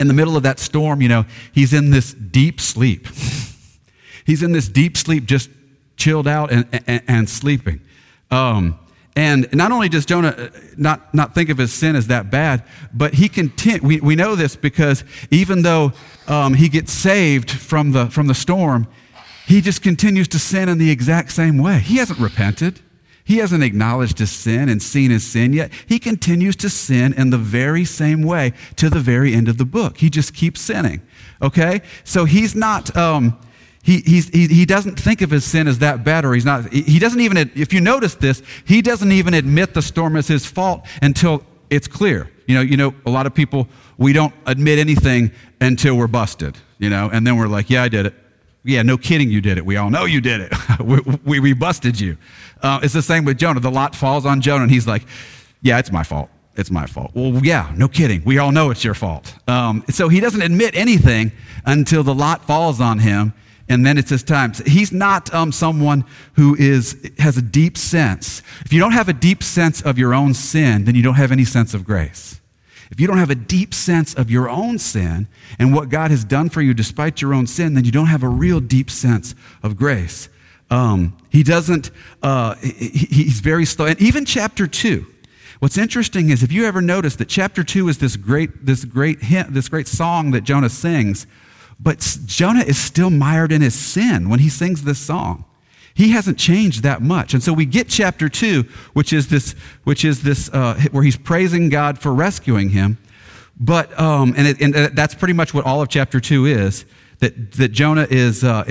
in 0.01 0.09
the 0.09 0.15
middle 0.15 0.37
of 0.37 0.43
that 0.43 0.59
storm, 0.59 1.01
you 1.01 1.09
know, 1.09 1.25
he's 1.53 1.73
in 1.73 1.91
this 1.91 2.13
deep 2.13 2.61
sleep. 2.61 3.07
he's 4.27 4.43
in 4.43 4.51
this 4.51 4.69
deep 4.69 4.97
sleep, 4.97 5.25
just 5.25 5.51
chilled 5.97 6.27
out 6.27 6.51
and, 6.51 6.67
and, 6.87 7.03
and 7.07 7.31
sleeping. 7.31 7.81
Um, 8.33 8.77
and 9.15 9.49
not 9.55 9.71
only 9.71 9.89
does 9.89 10.05
Jonah 10.05 10.29
uh, 10.29 10.49
not, 10.77 11.15
not 11.15 11.33
think 11.33 11.49
of 11.49 11.59
his 11.59 11.73
sin 11.73 11.95
as 11.95 12.09
that 12.09 12.29
bad, 12.29 12.65
but 12.93 13.15
he 13.15 13.29
content. 13.29 13.85
We, 13.85 14.01
we 14.01 14.17
know 14.17 14.35
this 14.35 14.57
because 14.57 15.05
even 15.31 15.63
though 15.63 15.93
um, 16.27 16.55
he 16.55 16.69
gets 16.69 16.93
saved 16.93 17.53
from 17.53 17.93
the, 17.93 18.09
from 18.09 18.27
the 18.27 18.35
storm, 18.35 18.89
he 19.47 19.61
just 19.61 19.81
continues 19.81 20.29
to 20.29 20.39
sin 20.39 20.69
in 20.69 20.79
the 20.79 20.91
exact 20.91 21.31
same 21.33 21.59
way. 21.59 21.79
He 21.79 21.97
hasn't 21.97 22.19
repented. 22.19 22.81
He 23.25 23.39
hasn't 23.39 23.65
acknowledged 23.65 24.19
his 24.19 24.31
sin 24.31 24.69
and 24.69 24.83
seen 24.83 25.11
his 25.11 25.25
sin 25.25 25.53
yet. 25.53 25.73
He 25.87 25.99
continues 25.99 26.55
to 26.57 26.71
sin 26.71 27.13
in 27.13 27.31
the 27.31 27.39
very 27.39 27.85
same 27.85 28.23
way 28.23 28.53
to 28.77 28.89
the 28.89 29.01
very 29.01 29.35
end 29.35 29.49
of 29.49 29.59
the 29.59 29.65
book. 29.65 29.99
He 29.99 30.11
just 30.11 30.35
keeps 30.35 30.61
sinning. 30.61 31.03
Okay? 31.43 31.83
So 32.05 32.25
he's 32.25 32.55
not, 32.55 32.97
um, 32.97 33.39
he, 33.83 33.99
he, 34.01 34.21
he 34.21 34.65
doesn't 34.65 34.99
think 34.99 35.23
of 35.23 35.31
his 35.31 35.45
sin 35.45 35.67
as 35.69 35.79
that 35.79 36.05
bad, 36.05 36.25
or 36.25 36.35
he's 36.35 36.45
not, 36.45 36.73
he 36.73 36.99
doesn't 36.99 37.21
even, 37.21 37.37
if 37.55 37.73
you 37.73 37.81
notice 37.81 38.15
this, 38.17 38.43
he 38.65 38.83
doesn't 38.83 39.13
even 39.13 39.35
admit 39.35 39.75
the 39.75 39.83
storm 39.83 40.17
is 40.17 40.29
his 40.29 40.47
fault 40.47 40.87
until 41.03 41.45
it's 41.71 41.89
clear. 41.89 42.31
You 42.47 42.57
know, 42.57 42.61
you 42.61 42.77
know, 42.77 42.95
a 43.07 43.11
lot 43.11 43.27
of 43.27 43.35
people, 43.35 43.69
we 43.97 44.13
don't 44.13 44.35
admit 44.47 44.79
anything 44.79 45.31
until 45.61 45.97
we're 45.97 46.07
busted, 46.09 46.57
you 46.79 46.91
know, 46.91 47.11
and 47.13 47.27
then 47.27 47.37
we're 47.37 47.49
like, 47.49 47.71
yeah, 47.71 47.83
I 47.85 47.89
did 47.89 48.07
it. 48.07 48.15
Yeah, 48.67 48.83
no 48.83 48.99
kidding, 48.99 49.31
you 49.31 49.41
did 49.41 49.59
it. 49.59 49.65
We 49.65 49.77
all 49.77 49.91
know 49.91 50.05
you 50.05 50.21
did 50.21 50.41
it. 50.41 50.53
we, 50.81 51.01
we, 51.25 51.41
we, 51.41 51.53
busted 51.53 52.01
you. 52.01 52.19
Uh, 52.61 52.81
it's 52.83 52.95
the 52.95 53.03
same 53.03 53.25
with 53.25 53.39
Jonah. 53.39 53.61
The 53.61 53.71
lot 53.71 53.95
falls 53.95 54.27
on 54.27 54.41
Jonah, 54.41 54.65
and 54.65 54.73
he's 54.73 54.87
like, 54.87 55.03
Yeah, 55.63 55.79
it's 55.79 55.93
my 55.93 56.03
fault. 56.03 56.29
It's 56.57 56.71
my 56.71 56.87
fault. 56.87 57.13
Well, 57.15 57.45
yeah, 57.45 57.73
no 57.77 57.87
kidding. 57.87 58.23
We 58.25 58.39
all 58.39 58.51
know 58.51 58.71
it's 58.71 58.83
your 58.83 58.95
fault. 58.95 59.35
Um, 59.47 59.85
so 59.91 60.09
he 60.09 60.21
doesn't 60.21 60.43
admit 60.43 60.75
anything 60.75 61.31
until 61.65 62.03
the 62.03 62.15
lot 62.15 62.45
falls 62.45 62.81
on 62.81 62.99
him, 62.99 63.35
and 63.69 63.85
then 63.87 63.99
it's 63.99 64.11
his 64.11 64.23
time. 64.23 64.53
He's 64.67 64.91
not 64.91 65.33
um, 65.35 65.53
someone 65.53 66.05
who 66.35 66.57
is, 66.57 67.11
has 67.19 67.37
a 67.37 67.43
deep 67.43 67.77
sense. 67.77 68.43
If 68.65 68.73
you 68.73 68.81
don't 68.81 68.93
have 68.93 69.09
a 69.09 69.13
deep 69.13 69.43
sense 69.43 69.83
of 69.83 69.99
your 69.99 70.15
own 70.15 70.35
sin, 70.35 70.85
then 70.85 70.95
you 70.95 71.03
don't 71.03 71.15
have 71.15 71.31
any 71.31 71.45
sense 71.45 71.75
of 71.75 71.85
grace. 71.85 72.41
If 72.91 73.01
you 73.01 73.07
don't 73.07 73.19
have 73.19 73.31
a 73.31 73.35
deep 73.35 73.75
sense 73.75 74.15
of 74.15 74.31
your 74.31 74.49
own 74.49 74.79
sin 74.79 75.29
and 75.59 75.75
what 75.75 75.89
God 75.89 76.11
has 76.11 76.25
done 76.25 76.49
for 76.49 76.63
you 76.63 76.75
despite 76.75 77.21
your 77.21 77.35
own 77.35 77.47
sin, 77.47 77.75
then 77.75 77.85
you 77.85 77.93
don't 77.93 78.07
have 78.07 78.23
a 78.23 78.29
real 78.29 78.61
deep 78.61 78.91
sense 78.91 79.35
of 79.63 79.77
grace. 79.77 80.29
Um, 80.71 81.17
he 81.31 81.43
doesn't, 81.43 81.91
uh, 82.23 82.55
he, 82.57 83.07
he's 83.11 83.41
very 83.41 83.65
slow. 83.65 83.87
And 83.87 84.01
even 84.01 84.25
chapter 84.25 84.67
2, 84.67 85.07
what's 85.61 85.79
interesting 85.79 86.31
is 86.31 86.43
if 86.43 86.53
you 86.53 86.67
ever 86.67 86.81
notice 86.81 87.17
that 87.17 87.29
chapter 87.29 87.63
2 87.63 87.89
is 87.89 87.99
this 87.99 88.17
great, 88.17 88.67
this 88.67 88.85
great 88.85 89.23
hint, 89.23 89.53
this 89.55 89.69
great 89.69 89.89
song 89.89 90.33
that 90.33 90.43
Jonah 90.43 90.71
sings, 90.71 91.27
but 91.79 92.19
Jonah 92.25 92.65
is 92.65 92.79
still 92.79 93.11
mired 93.11 93.53
in 93.53 93.63
his 93.63 93.75
sin 93.75 94.29
when 94.29 94.41
he 94.41 94.49
sings 94.49 94.83
this 94.83 94.99
song. 94.99 95.45
He 95.97 96.11
hasn't 96.11 96.39
changed 96.39 96.83
that 96.83 97.01
much. 97.01 97.33
And 97.33 97.43
so 97.43 97.55
we 97.55 97.65
get 97.65 97.89
chapter 97.89 98.29
2, 98.29 98.65
which 98.93 99.15
is 99.15 99.29
this, 99.29 99.55
which 99.85 100.05
is 100.05 100.23
this 100.23 100.51
uh, 100.53 100.79
where 100.93 101.03
he's 101.03 101.17
praising 101.17 101.71
God 101.71 101.99
for 101.99 102.13
rescuing 102.13 102.69
him. 102.69 102.99
But, 103.59 103.99
um, 103.99 104.35
and, 104.37 104.47
it, 104.47 104.61
and 104.61 104.75
that's 104.95 105.15
pretty 105.15 105.33
much 105.33 105.55
what 105.55 105.65
all 105.65 105.81
of 105.81 105.89
chapter 105.89 106.21
2 106.21 106.45
is 106.45 106.85
that, 107.21 107.53
that 107.53 107.69
Jonah 107.69 108.07
is 108.11 108.45
uh, 108.45 108.65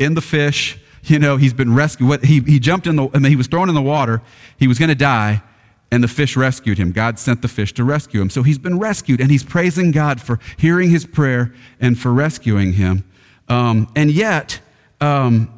in 0.00 0.14
the 0.14 0.20
fish 0.20 0.78
you 1.04 1.20
know, 1.20 1.36
he's 1.36 1.54
been 1.54 1.72
rescued. 1.74 2.08
What, 2.08 2.24
He, 2.24 2.40
he 2.40 2.58
jumped 2.58 2.86
in 2.86 2.96
the, 2.96 3.08
I 3.14 3.18
mean, 3.18 3.30
he 3.30 3.36
was 3.36 3.46
thrown 3.46 3.68
in 3.68 3.74
the 3.74 3.82
water. 3.82 4.22
He 4.58 4.66
was 4.66 4.78
going 4.78 4.88
to 4.88 4.96
die, 4.96 5.42
and 5.90 6.02
the 6.02 6.08
fish 6.08 6.36
rescued 6.36 6.78
him. 6.78 6.92
God 6.92 7.18
sent 7.18 7.42
the 7.42 7.48
fish 7.48 7.72
to 7.74 7.84
rescue 7.84 8.20
him. 8.20 8.30
So 8.30 8.42
he's 8.42 8.58
been 8.58 8.78
rescued, 8.78 9.20
and 9.20 9.30
he's 9.30 9.44
praising 9.44 9.92
God 9.92 10.20
for 10.20 10.40
hearing 10.56 10.90
his 10.90 11.06
prayer 11.06 11.54
and 11.80 11.98
for 11.98 12.12
rescuing 12.12 12.72
him. 12.72 13.04
Um, 13.48 13.88
and 13.94 14.10
yet, 14.10 14.60
um, 15.00 15.55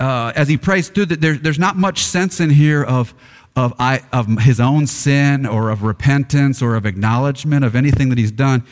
uh, 0.00 0.32
as 0.34 0.48
he 0.48 0.56
prays 0.56 0.88
through 0.88 1.06
that, 1.06 1.20
there, 1.20 1.36
there's 1.36 1.58
not 1.58 1.76
much 1.76 2.02
sense 2.02 2.40
in 2.40 2.50
here 2.50 2.82
of, 2.82 3.14
of, 3.54 3.74
I, 3.78 4.00
of 4.12 4.26
his 4.38 4.58
own 4.58 4.86
sin 4.86 5.46
or 5.46 5.70
of 5.70 5.82
repentance 5.82 6.62
or 6.62 6.74
of 6.74 6.86
acknowledgement 6.86 7.64
of 7.64 7.76
anything 7.76 8.08
that 8.08 8.18
he's 8.18 8.32
done. 8.32 8.64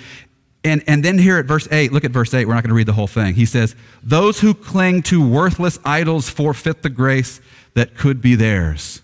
And, 0.64 0.82
and 0.86 1.04
then 1.04 1.18
here 1.18 1.38
at 1.38 1.44
verse 1.44 1.68
8, 1.70 1.92
look 1.92 2.04
at 2.04 2.10
verse 2.10 2.34
8. 2.34 2.46
We're 2.46 2.54
not 2.54 2.64
going 2.64 2.70
to 2.70 2.74
read 2.74 2.88
the 2.88 2.94
whole 2.94 3.06
thing. 3.06 3.34
He 3.34 3.46
says, 3.46 3.76
Those 4.02 4.40
who 4.40 4.54
cling 4.54 5.02
to 5.04 5.26
worthless 5.26 5.78
idols 5.84 6.28
forfeit 6.30 6.82
the 6.82 6.90
grace 6.90 7.40
that 7.74 7.96
could 7.96 8.20
be 8.20 8.34
theirs. 8.34 9.02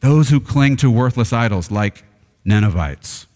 Those 0.00 0.30
who 0.30 0.40
cling 0.40 0.76
to 0.76 0.90
worthless 0.90 1.32
idols, 1.32 1.70
like 1.70 2.04
Ninevites. 2.44 3.26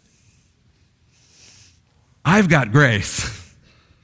I've 2.25 2.49
got 2.49 2.73
grace. 2.73 3.55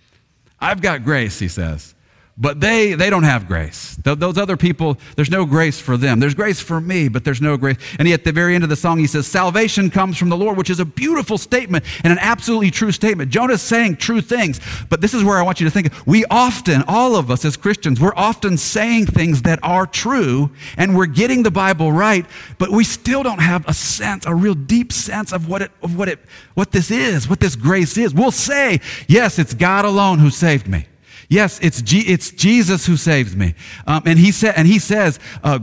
I've 0.60 0.82
got 0.82 1.04
grace, 1.04 1.38
he 1.38 1.48
says. 1.48 1.94
But 2.40 2.58
they, 2.58 2.94
they 2.94 3.10
don't 3.10 3.24
have 3.24 3.46
grace. 3.46 3.98
Those 4.02 4.38
other 4.38 4.56
people, 4.56 4.96
there's 5.14 5.30
no 5.30 5.44
grace 5.44 5.78
for 5.78 5.98
them. 5.98 6.20
There's 6.20 6.32
grace 6.32 6.58
for 6.58 6.80
me, 6.80 7.08
but 7.08 7.22
there's 7.22 7.42
no 7.42 7.58
grace. 7.58 7.76
And 7.98 8.08
yet, 8.08 8.20
at 8.20 8.24
the 8.24 8.32
very 8.32 8.54
end 8.54 8.64
of 8.64 8.70
the 8.70 8.76
song, 8.76 8.98
he 8.98 9.06
says, 9.06 9.26
Salvation 9.26 9.90
comes 9.90 10.16
from 10.16 10.30
the 10.30 10.38
Lord, 10.38 10.56
which 10.56 10.70
is 10.70 10.80
a 10.80 10.86
beautiful 10.86 11.36
statement 11.36 11.84
and 12.02 12.10
an 12.10 12.18
absolutely 12.18 12.70
true 12.70 12.92
statement. 12.92 13.30
Jonah's 13.30 13.60
saying 13.60 13.96
true 13.96 14.22
things, 14.22 14.58
but 14.88 15.02
this 15.02 15.12
is 15.12 15.22
where 15.22 15.36
I 15.36 15.42
want 15.42 15.60
you 15.60 15.66
to 15.66 15.70
think. 15.70 15.92
We 16.06 16.24
often, 16.30 16.82
all 16.88 17.14
of 17.14 17.30
us 17.30 17.44
as 17.44 17.58
Christians, 17.58 18.00
we're 18.00 18.14
often 18.16 18.56
saying 18.56 19.06
things 19.06 19.42
that 19.42 19.58
are 19.62 19.86
true 19.86 20.50
and 20.78 20.96
we're 20.96 21.06
getting 21.06 21.42
the 21.42 21.50
Bible 21.50 21.92
right, 21.92 22.24
but 22.56 22.70
we 22.70 22.84
still 22.84 23.22
don't 23.22 23.42
have 23.42 23.68
a 23.68 23.74
sense, 23.74 24.24
a 24.24 24.34
real 24.34 24.54
deep 24.54 24.92
sense 24.92 25.30
of 25.30 25.46
what 25.46 25.60
it, 25.60 25.72
of 25.82 25.94
what 25.94 26.08
it, 26.08 26.20
what 26.54 26.70
this 26.70 26.90
is, 26.90 27.28
what 27.28 27.40
this 27.40 27.54
grace 27.54 27.98
is. 27.98 28.14
We'll 28.14 28.30
say, 28.30 28.80
Yes, 29.08 29.38
it's 29.38 29.52
God 29.52 29.84
alone 29.84 30.20
who 30.20 30.30
saved 30.30 30.66
me. 30.66 30.86
Yes, 31.28 31.58
it's, 31.62 31.82
G- 31.82 32.06
it's 32.06 32.30
Jesus 32.30 32.86
who 32.86 32.96
saves 32.96 33.36
me. 33.36 33.54
Um, 33.86 34.02
and, 34.06 34.18
he 34.18 34.32
sa- 34.32 34.52
and 34.56 34.66
he 34.66 34.78
says, 34.78 35.18
uh, 35.44 35.60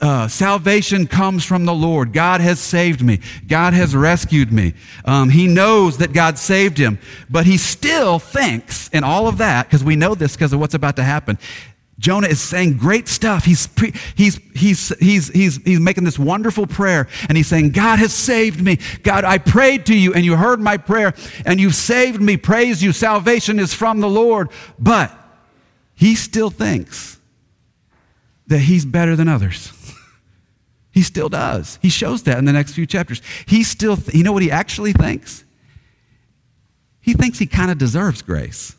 uh, 0.00 0.28
salvation 0.28 1.06
comes 1.06 1.44
from 1.44 1.64
the 1.64 1.72
Lord. 1.72 2.12
God 2.12 2.40
has 2.40 2.60
saved 2.60 3.02
me. 3.02 3.20
God 3.46 3.72
has 3.74 3.94
rescued 3.94 4.52
me. 4.52 4.74
Um, 5.04 5.30
he 5.30 5.46
knows 5.46 5.98
that 5.98 6.12
God 6.12 6.38
saved 6.38 6.76
him, 6.76 6.98
but 7.30 7.46
he 7.46 7.56
still 7.56 8.18
thinks 8.18 8.88
in 8.88 9.04
all 9.04 9.28
of 9.28 9.38
that, 9.38 9.66
because 9.66 9.82
we 9.84 9.96
know 9.96 10.14
this 10.14 10.34
because 10.34 10.52
of 10.52 10.60
what's 10.60 10.74
about 10.74 10.96
to 10.96 11.04
happen. 11.04 11.38
Jonah 12.04 12.28
is 12.28 12.38
saying 12.38 12.76
great 12.76 13.08
stuff. 13.08 13.46
He's, 13.46 13.66
pre- 13.66 13.94
he's, 14.14 14.38
he's, 14.54 14.90
he's, 14.98 15.28
he's, 15.28 15.56
he's 15.64 15.80
making 15.80 16.04
this 16.04 16.18
wonderful 16.18 16.66
prayer, 16.66 17.08
and 17.30 17.38
he's 17.38 17.46
saying, 17.46 17.70
God 17.70 17.98
has 17.98 18.12
saved 18.12 18.60
me. 18.60 18.78
God, 19.02 19.24
I 19.24 19.38
prayed 19.38 19.86
to 19.86 19.96
you, 19.96 20.12
and 20.12 20.22
you 20.22 20.36
heard 20.36 20.60
my 20.60 20.76
prayer, 20.76 21.14
and 21.46 21.58
you 21.58 21.70
saved 21.70 22.20
me. 22.20 22.36
Praise 22.36 22.82
you. 22.82 22.92
Salvation 22.92 23.58
is 23.58 23.72
from 23.72 24.00
the 24.00 24.08
Lord. 24.10 24.50
But 24.78 25.12
he 25.94 26.14
still 26.14 26.50
thinks 26.50 27.18
that 28.48 28.58
he's 28.58 28.84
better 28.84 29.16
than 29.16 29.26
others. 29.26 29.72
he 30.92 31.00
still 31.00 31.30
does. 31.30 31.78
He 31.80 31.88
shows 31.88 32.24
that 32.24 32.36
in 32.36 32.44
the 32.44 32.52
next 32.52 32.74
few 32.74 32.84
chapters. 32.84 33.22
He 33.46 33.64
still, 33.64 33.96
th- 33.96 34.14
you 34.14 34.24
know 34.24 34.32
what 34.32 34.42
he 34.42 34.50
actually 34.50 34.92
thinks? 34.92 35.42
He 37.00 37.14
thinks 37.14 37.38
he 37.38 37.46
kind 37.46 37.70
of 37.70 37.78
deserves 37.78 38.20
grace. 38.20 38.76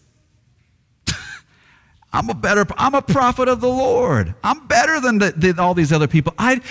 I'm 2.16 2.30
a 2.30 2.34
better, 2.34 2.66
I'm 2.78 2.96
a 2.96 3.02
prophet 3.02 3.50
of 3.50 3.60
the 3.60 3.68
Lord. 3.68 4.34
I'm 4.42 4.66
better 4.68 5.02
than 5.02 5.18
the, 5.18 5.32
the, 5.32 5.62
all 5.62 5.74
these 5.74 5.92
other 5.92 6.08
people. 6.08 6.34
I, 6.40 6.62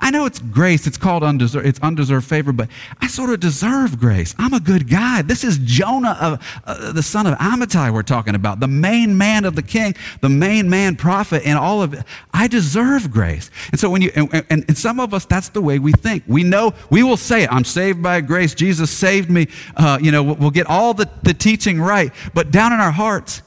I 0.00 0.10
know 0.10 0.26
it's 0.26 0.40
grace, 0.40 0.88
it's 0.88 0.98
called 0.98 1.22
undeserved, 1.22 1.64
it's 1.64 1.78
undeserved 1.78 2.26
favor, 2.26 2.52
but 2.52 2.68
I 3.00 3.06
sort 3.06 3.30
of 3.30 3.38
deserve 3.38 4.00
grace. 4.00 4.34
I'm 4.38 4.52
a 4.52 4.58
good 4.58 4.90
guy. 4.90 5.22
This 5.22 5.44
is 5.44 5.58
Jonah, 5.58 6.18
of, 6.20 6.60
uh, 6.64 6.90
the 6.90 7.04
son 7.04 7.28
of 7.28 7.38
Amittai, 7.38 7.94
we're 7.94 8.02
talking 8.02 8.34
about, 8.34 8.58
the 8.58 8.66
main 8.66 9.16
man 9.16 9.44
of 9.44 9.54
the 9.54 9.62
king, 9.62 9.94
the 10.20 10.28
main 10.28 10.68
man 10.68 10.96
prophet, 10.96 11.42
and 11.46 11.56
all 11.56 11.80
of 11.80 11.94
it. 11.94 12.04
I 12.34 12.48
deserve 12.48 13.12
grace. 13.12 13.48
And 13.70 13.78
so 13.78 13.90
when 13.90 14.02
you, 14.02 14.10
and, 14.16 14.44
and, 14.50 14.64
and 14.66 14.76
some 14.76 14.98
of 14.98 15.14
us, 15.14 15.24
that's 15.24 15.50
the 15.50 15.60
way 15.60 15.78
we 15.78 15.92
think. 15.92 16.24
We 16.26 16.42
know, 16.42 16.74
we 16.90 17.04
will 17.04 17.16
say 17.16 17.44
it, 17.44 17.52
I'm 17.52 17.64
saved 17.64 18.02
by 18.02 18.22
grace, 18.22 18.56
Jesus 18.56 18.90
saved 18.90 19.30
me. 19.30 19.46
Uh, 19.76 20.00
you 20.02 20.10
know, 20.10 20.24
we'll 20.24 20.50
get 20.50 20.66
all 20.66 20.94
the, 20.94 21.08
the 21.22 21.32
teaching 21.32 21.80
right, 21.80 22.12
but 22.34 22.50
down 22.50 22.72
in 22.72 22.80
our 22.80 22.90
hearts, 22.90 23.42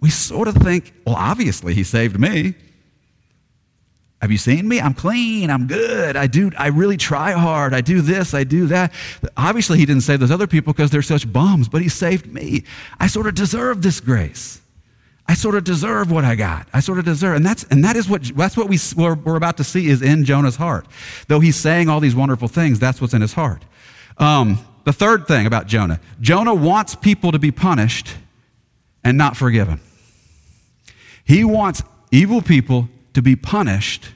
we 0.00 0.10
sort 0.10 0.48
of 0.48 0.54
think, 0.56 0.92
well, 1.06 1.16
obviously 1.16 1.74
he 1.74 1.82
saved 1.82 2.18
me. 2.18 2.54
Have 4.22 4.32
you 4.32 4.38
seen 4.38 4.66
me? 4.66 4.80
I'm 4.80 4.94
clean. 4.94 5.50
I'm 5.50 5.66
good. 5.66 6.16
I 6.16 6.26
do. 6.26 6.50
I 6.58 6.68
really 6.68 6.96
try 6.96 7.32
hard. 7.32 7.74
I 7.74 7.82
do 7.82 8.00
this. 8.00 8.32
I 8.32 8.44
do 8.44 8.66
that. 8.68 8.92
Obviously, 9.36 9.78
he 9.78 9.84
didn't 9.84 10.02
save 10.02 10.20
those 10.20 10.30
other 10.30 10.46
people 10.46 10.72
because 10.72 10.90
they're 10.90 11.02
such 11.02 11.30
bums, 11.30 11.68
but 11.68 11.82
he 11.82 11.88
saved 11.88 12.32
me. 12.32 12.64
I 12.98 13.08
sort 13.08 13.26
of 13.26 13.34
deserve 13.34 13.82
this 13.82 14.00
grace. 14.00 14.60
I 15.28 15.34
sort 15.34 15.54
of 15.54 15.64
deserve 15.64 16.10
what 16.10 16.24
I 16.24 16.34
got. 16.34 16.68
I 16.72 16.80
sort 16.80 16.98
of 16.98 17.04
deserve, 17.04 17.36
and 17.36 17.44
that's 17.44 17.64
and 17.64 17.84
that 17.84 17.96
is 17.96 18.08
what 18.08 18.22
that's 18.36 18.56
what 18.56 18.68
we 18.68 18.78
we're, 18.96 19.14
we're 19.14 19.36
about 19.36 19.56
to 19.58 19.64
see 19.64 19.88
is 19.88 20.00
in 20.00 20.24
Jonah's 20.24 20.56
heart. 20.56 20.86
Though 21.28 21.40
he's 21.40 21.56
saying 21.56 21.88
all 21.88 22.00
these 22.00 22.14
wonderful 22.14 22.48
things, 22.48 22.78
that's 22.78 23.00
what's 23.00 23.12
in 23.12 23.20
his 23.20 23.32
heart. 23.32 23.64
Um, 24.18 24.60
the 24.84 24.92
third 24.92 25.26
thing 25.26 25.46
about 25.46 25.66
Jonah: 25.66 26.00
Jonah 26.20 26.54
wants 26.54 26.94
people 26.94 27.32
to 27.32 27.38
be 27.38 27.50
punished 27.50 28.14
and 29.06 29.16
not 29.16 29.36
forgiven. 29.36 29.78
He 31.24 31.44
wants 31.44 31.84
evil 32.10 32.42
people 32.42 32.88
to 33.14 33.22
be 33.22 33.36
punished 33.36 34.08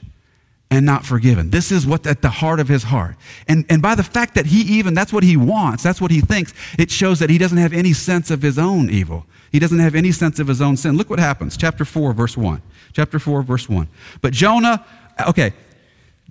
and 0.69 0.85
not 0.85 1.05
forgiven. 1.05 1.49
This 1.49 1.71
is 1.71 1.87
what's 1.87 2.05
at 2.05 2.21
the 2.21 2.29
heart 2.29 2.59
of 2.59 2.67
his 2.67 2.83
heart. 2.83 3.15
And, 3.47 3.65
and 3.69 3.81
by 3.81 3.95
the 3.95 4.03
fact 4.03 4.35
that 4.35 4.47
he 4.47 4.59
even, 4.79 4.93
that's 4.93 5.13
what 5.13 5.23
he 5.23 5.37
wants, 5.37 5.81
that's 5.81 6.01
what 6.01 6.11
he 6.11 6.19
thinks, 6.19 6.53
it 6.77 6.91
shows 6.91 7.19
that 7.19 7.29
he 7.29 7.37
doesn't 7.37 7.57
have 7.57 7.71
any 7.71 7.93
sense 7.93 8.29
of 8.29 8.41
his 8.41 8.59
own 8.59 8.89
evil. 8.89 9.25
He 9.49 9.59
doesn't 9.59 9.79
have 9.79 9.95
any 9.95 10.11
sense 10.11 10.39
of 10.39 10.47
his 10.47 10.61
own 10.61 10.75
sin. 10.75 10.97
Look 10.97 11.09
what 11.09 11.19
happens. 11.19 11.55
Chapter 11.55 11.85
4, 11.85 12.11
verse 12.11 12.35
1. 12.35 12.61
Chapter 12.91 13.17
4, 13.17 13.43
verse 13.43 13.69
1. 13.69 13.87
But 14.21 14.33
Jonah, 14.33 14.85
okay, 15.25 15.53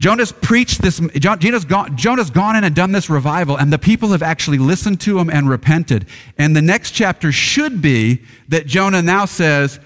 Jonah's 0.00 0.32
preached 0.32 0.80
this, 0.80 0.98
Jonah's 1.18 1.66
gone, 1.66 1.94
Jonah's 1.94 2.30
gone 2.30 2.56
in 2.56 2.64
and 2.64 2.74
done 2.74 2.92
this 2.92 3.10
revival, 3.10 3.56
and 3.56 3.70
the 3.70 3.78
people 3.78 4.12
have 4.12 4.22
actually 4.22 4.56
listened 4.56 4.98
to 5.02 5.18
him 5.18 5.28
and 5.28 5.48
repented. 5.48 6.06
And 6.38 6.56
the 6.56 6.62
next 6.62 6.92
chapter 6.92 7.30
should 7.30 7.82
be 7.82 8.22
that 8.48 8.66
Jonah 8.66 9.02
now 9.02 9.26
says, 9.26 9.78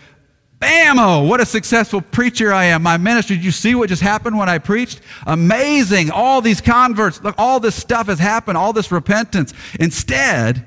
Bammo, 0.61 1.29
what 1.29 1.41
a 1.41 1.47
successful 1.47 2.01
preacher 2.01 2.53
I 2.53 2.67
am. 2.67 2.85
My 2.85 2.97
ministry, 2.97 3.35
did 3.37 3.45
you 3.45 3.51
see 3.51 3.75
what 3.75 3.89
just 3.89 4.03
happened 4.03 4.39
when 4.39 4.49
I 4.49 4.59
preached? 4.59 5.01
Amazing. 5.27 6.13
All 6.13 6.41
these 6.41 6.61
converts, 6.61 7.21
look, 7.21 7.35
all 7.37 7.59
this 7.59 7.75
stuff 7.75 8.07
has 8.07 8.21
happened, 8.21 8.57
all 8.57 8.73
this 8.73 8.93
repentance. 8.93 9.53
Instead, 9.81 10.65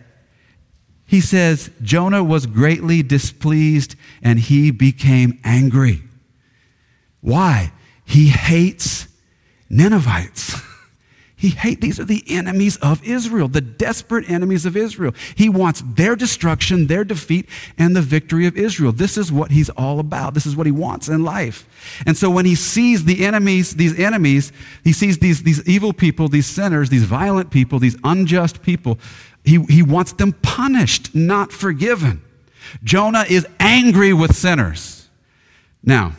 he 1.06 1.22
says, 1.22 1.72
Jonah 1.82 2.24
was 2.24 2.46
greatly 2.46 3.02
displeased 3.02 3.96
and 4.22 4.40
he 4.40 4.72
became 4.72 5.40
angry. 5.46 6.04
Why? 7.22 7.72
He 8.04 8.28
hates 8.28 9.08
Ninevites. 9.70 10.56
He 11.40 11.50
hate 11.50 11.82
these 11.82 12.00
are 12.00 12.04
the 12.04 12.24
enemies 12.28 12.78
of 12.78 13.04
Israel, 13.04 13.48
the 13.48 13.62
desperate 13.62 14.28
enemies 14.28 14.66
of 14.66 14.76
Israel. 14.76 15.14
He 15.36 15.50
wants 15.50 15.84
their 15.86 16.16
destruction, 16.16 16.88
their 16.88 17.04
defeat, 17.04 17.48
and 17.78 17.96
the 17.96 18.02
victory 18.02 18.48
of 18.48 18.58
Israel. 18.58 18.92
This 18.92 19.20
is 19.20 19.32
what 19.32 19.52
he's 19.52 19.70
all 19.70 20.00
about. 20.00 20.34
This 20.34 20.48
is 20.48 20.56
what 20.56 20.66
he 20.66 20.72
wants 20.72 21.08
in 21.08 21.24
life. 21.24 21.68
And 22.08 22.18
so 22.18 22.32
when 22.32 22.46
he 22.46 22.56
sees 22.56 23.06
the 23.06 23.24
enemies, 23.24 23.76
these 23.76 24.00
enemies, 24.00 24.52
he 24.84 24.92
sees 24.92 25.20
these, 25.20 25.44
these 25.44 25.64
evil 25.70 25.94
people, 25.94 26.28
these 26.28 26.48
sinners, 26.48 26.90
these 26.90 27.04
violent 27.04 27.52
people, 27.52 27.78
these 27.78 27.98
unjust 28.04 28.64
people, 28.64 28.98
he, 29.46 29.64
he 29.66 29.84
wants 29.84 30.14
them 30.14 30.34
punished, 30.34 31.14
not 31.14 31.52
forgiven. 31.52 32.24
Jonah 32.84 33.26
is 33.30 33.46
angry 33.60 34.12
with 34.12 34.36
sinners. 34.36 35.08
Now, 35.84 36.14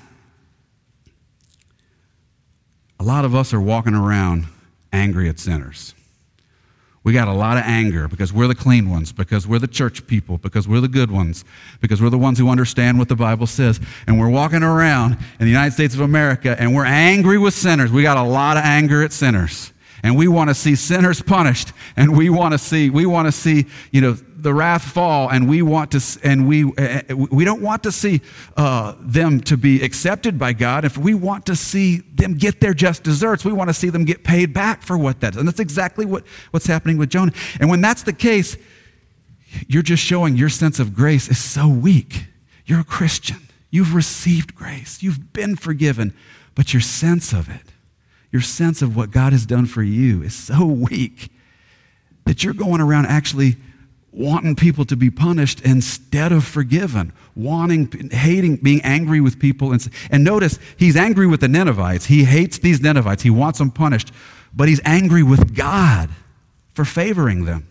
a 2.98 3.04
lot 3.04 3.24
of 3.24 3.34
us 3.34 3.52
are 3.52 3.60
walking 3.60 3.94
around 3.94 4.46
angry 4.92 5.28
at 5.28 5.38
sinners. 5.38 5.94
We 7.04 7.12
got 7.12 7.28
a 7.28 7.32
lot 7.32 7.56
of 7.56 7.62
anger 7.64 8.08
because 8.08 8.32
we're 8.32 8.48
the 8.48 8.54
clean 8.54 8.90
ones, 8.90 9.12
because 9.12 9.46
we're 9.46 9.60
the 9.60 9.68
church 9.68 10.06
people, 10.06 10.36
because 10.36 10.68
we're 10.68 10.80
the 10.80 10.88
good 10.88 11.10
ones, 11.10 11.44
because 11.80 12.02
we're 12.02 12.10
the 12.10 12.18
ones 12.18 12.38
who 12.38 12.50
understand 12.50 12.98
what 12.98 13.08
the 13.08 13.16
Bible 13.16 13.46
says. 13.46 13.80
And 14.06 14.18
we're 14.18 14.28
walking 14.28 14.62
around 14.62 15.12
in 15.12 15.46
the 15.46 15.50
United 15.50 15.72
States 15.72 15.94
of 15.94 16.00
America 16.00 16.56
and 16.58 16.74
we're 16.74 16.84
angry 16.84 17.38
with 17.38 17.54
sinners. 17.54 17.90
We 17.90 18.02
got 18.02 18.18
a 18.18 18.22
lot 18.22 18.56
of 18.56 18.64
anger 18.64 19.02
at 19.02 19.12
sinners 19.12 19.72
and 20.02 20.16
we 20.16 20.28
want 20.28 20.50
to 20.50 20.54
see 20.54 20.74
sinners 20.74 21.22
punished 21.22 21.72
and 21.96 22.16
we 22.16 22.30
want 22.30 22.52
to 22.52 22.58
see 22.58 22.90
we 22.90 23.06
want 23.06 23.26
to 23.26 23.32
see 23.32 23.66
you 23.90 24.00
know 24.00 24.16
the 24.40 24.54
wrath 24.54 24.82
fall 24.82 25.28
and 25.28 25.48
we 25.48 25.62
want 25.62 25.90
to 25.90 26.00
and 26.22 26.46
we 26.46 26.64
uh, 26.64 27.02
we 27.14 27.44
don't 27.44 27.60
want 27.60 27.82
to 27.82 27.92
see 27.92 28.20
uh, 28.56 28.94
them 29.00 29.40
to 29.40 29.56
be 29.56 29.82
accepted 29.82 30.38
by 30.38 30.52
god. 30.52 30.84
If 30.84 30.96
we 30.96 31.14
want 31.14 31.46
to 31.46 31.56
see 31.56 31.98
them 31.98 32.34
get 32.34 32.60
their 32.60 32.74
just 32.74 33.02
deserts 33.02 33.44
we 33.44 33.52
want 33.52 33.68
to 33.68 33.74
see 33.74 33.90
them 33.90 34.04
get 34.04 34.24
paid 34.24 34.52
back 34.54 34.82
for 34.82 34.96
what 34.96 35.20
that 35.20 35.34
is. 35.34 35.38
And 35.38 35.48
that's 35.48 35.60
exactly 35.60 36.06
what, 36.06 36.24
what's 36.50 36.66
happening 36.66 36.98
with 36.98 37.10
jonah. 37.10 37.32
And 37.60 37.68
when 37.68 37.80
that's 37.80 38.02
the 38.02 38.12
case 38.12 38.56
you're 39.66 39.82
just 39.82 40.02
showing 40.02 40.36
your 40.36 40.50
sense 40.50 40.78
of 40.78 40.94
grace 40.94 41.28
is 41.28 41.38
so 41.38 41.68
weak. 41.68 42.26
You're 42.66 42.80
a 42.80 42.84
christian. 42.84 43.48
You've 43.70 43.94
received 43.94 44.54
grace. 44.54 45.02
You've 45.02 45.32
been 45.32 45.56
forgiven. 45.56 46.14
But 46.54 46.72
your 46.74 46.80
sense 46.80 47.32
of 47.32 47.48
it 47.48 47.72
your 48.30 48.42
sense 48.42 48.82
of 48.82 48.96
what 48.96 49.10
God 49.10 49.32
has 49.32 49.46
done 49.46 49.66
for 49.66 49.82
you 49.82 50.22
is 50.22 50.34
so 50.34 50.64
weak 50.66 51.30
that 52.24 52.44
you're 52.44 52.54
going 52.54 52.80
around 52.80 53.06
actually 53.06 53.56
wanting 54.12 54.56
people 54.56 54.84
to 54.86 54.96
be 54.96 55.10
punished 55.10 55.60
instead 55.60 56.32
of 56.32 56.44
forgiven, 56.44 57.12
wanting, 57.36 58.10
hating, 58.10 58.56
being 58.56 58.80
angry 58.82 59.20
with 59.20 59.38
people. 59.38 59.72
And, 59.72 59.86
and 60.10 60.24
notice, 60.24 60.58
he's 60.76 60.96
angry 60.96 61.26
with 61.26 61.40
the 61.40 61.48
Ninevites. 61.48 62.06
He 62.06 62.24
hates 62.24 62.58
these 62.58 62.80
Ninevites. 62.80 63.22
He 63.22 63.30
wants 63.30 63.58
them 63.58 63.70
punished, 63.70 64.12
but 64.52 64.68
he's 64.68 64.80
angry 64.84 65.22
with 65.22 65.54
God 65.54 66.08
for 66.72 66.84
favoring 66.84 67.44
them 67.44 67.68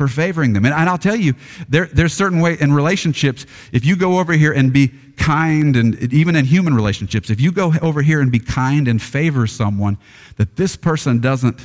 for 0.00 0.08
favoring 0.08 0.54
them. 0.54 0.64
And, 0.64 0.72
and 0.72 0.88
I'll 0.88 0.96
tell 0.96 1.14
you, 1.14 1.34
there, 1.68 1.84
there's 1.84 2.14
certain 2.14 2.40
way 2.40 2.56
in 2.58 2.72
relationships, 2.72 3.44
if 3.70 3.84
you 3.84 3.96
go 3.96 4.18
over 4.18 4.32
here 4.32 4.50
and 4.50 4.72
be 4.72 4.88
kind, 5.18 5.76
and 5.76 6.10
even 6.10 6.36
in 6.36 6.46
human 6.46 6.72
relationships, 6.72 7.28
if 7.28 7.38
you 7.38 7.52
go 7.52 7.74
over 7.82 8.00
here 8.00 8.22
and 8.22 8.32
be 8.32 8.38
kind 8.38 8.88
and 8.88 9.02
favor 9.02 9.46
someone 9.46 9.98
that 10.38 10.56
this 10.56 10.74
person 10.74 11.20
doesn't, 11.20 11.60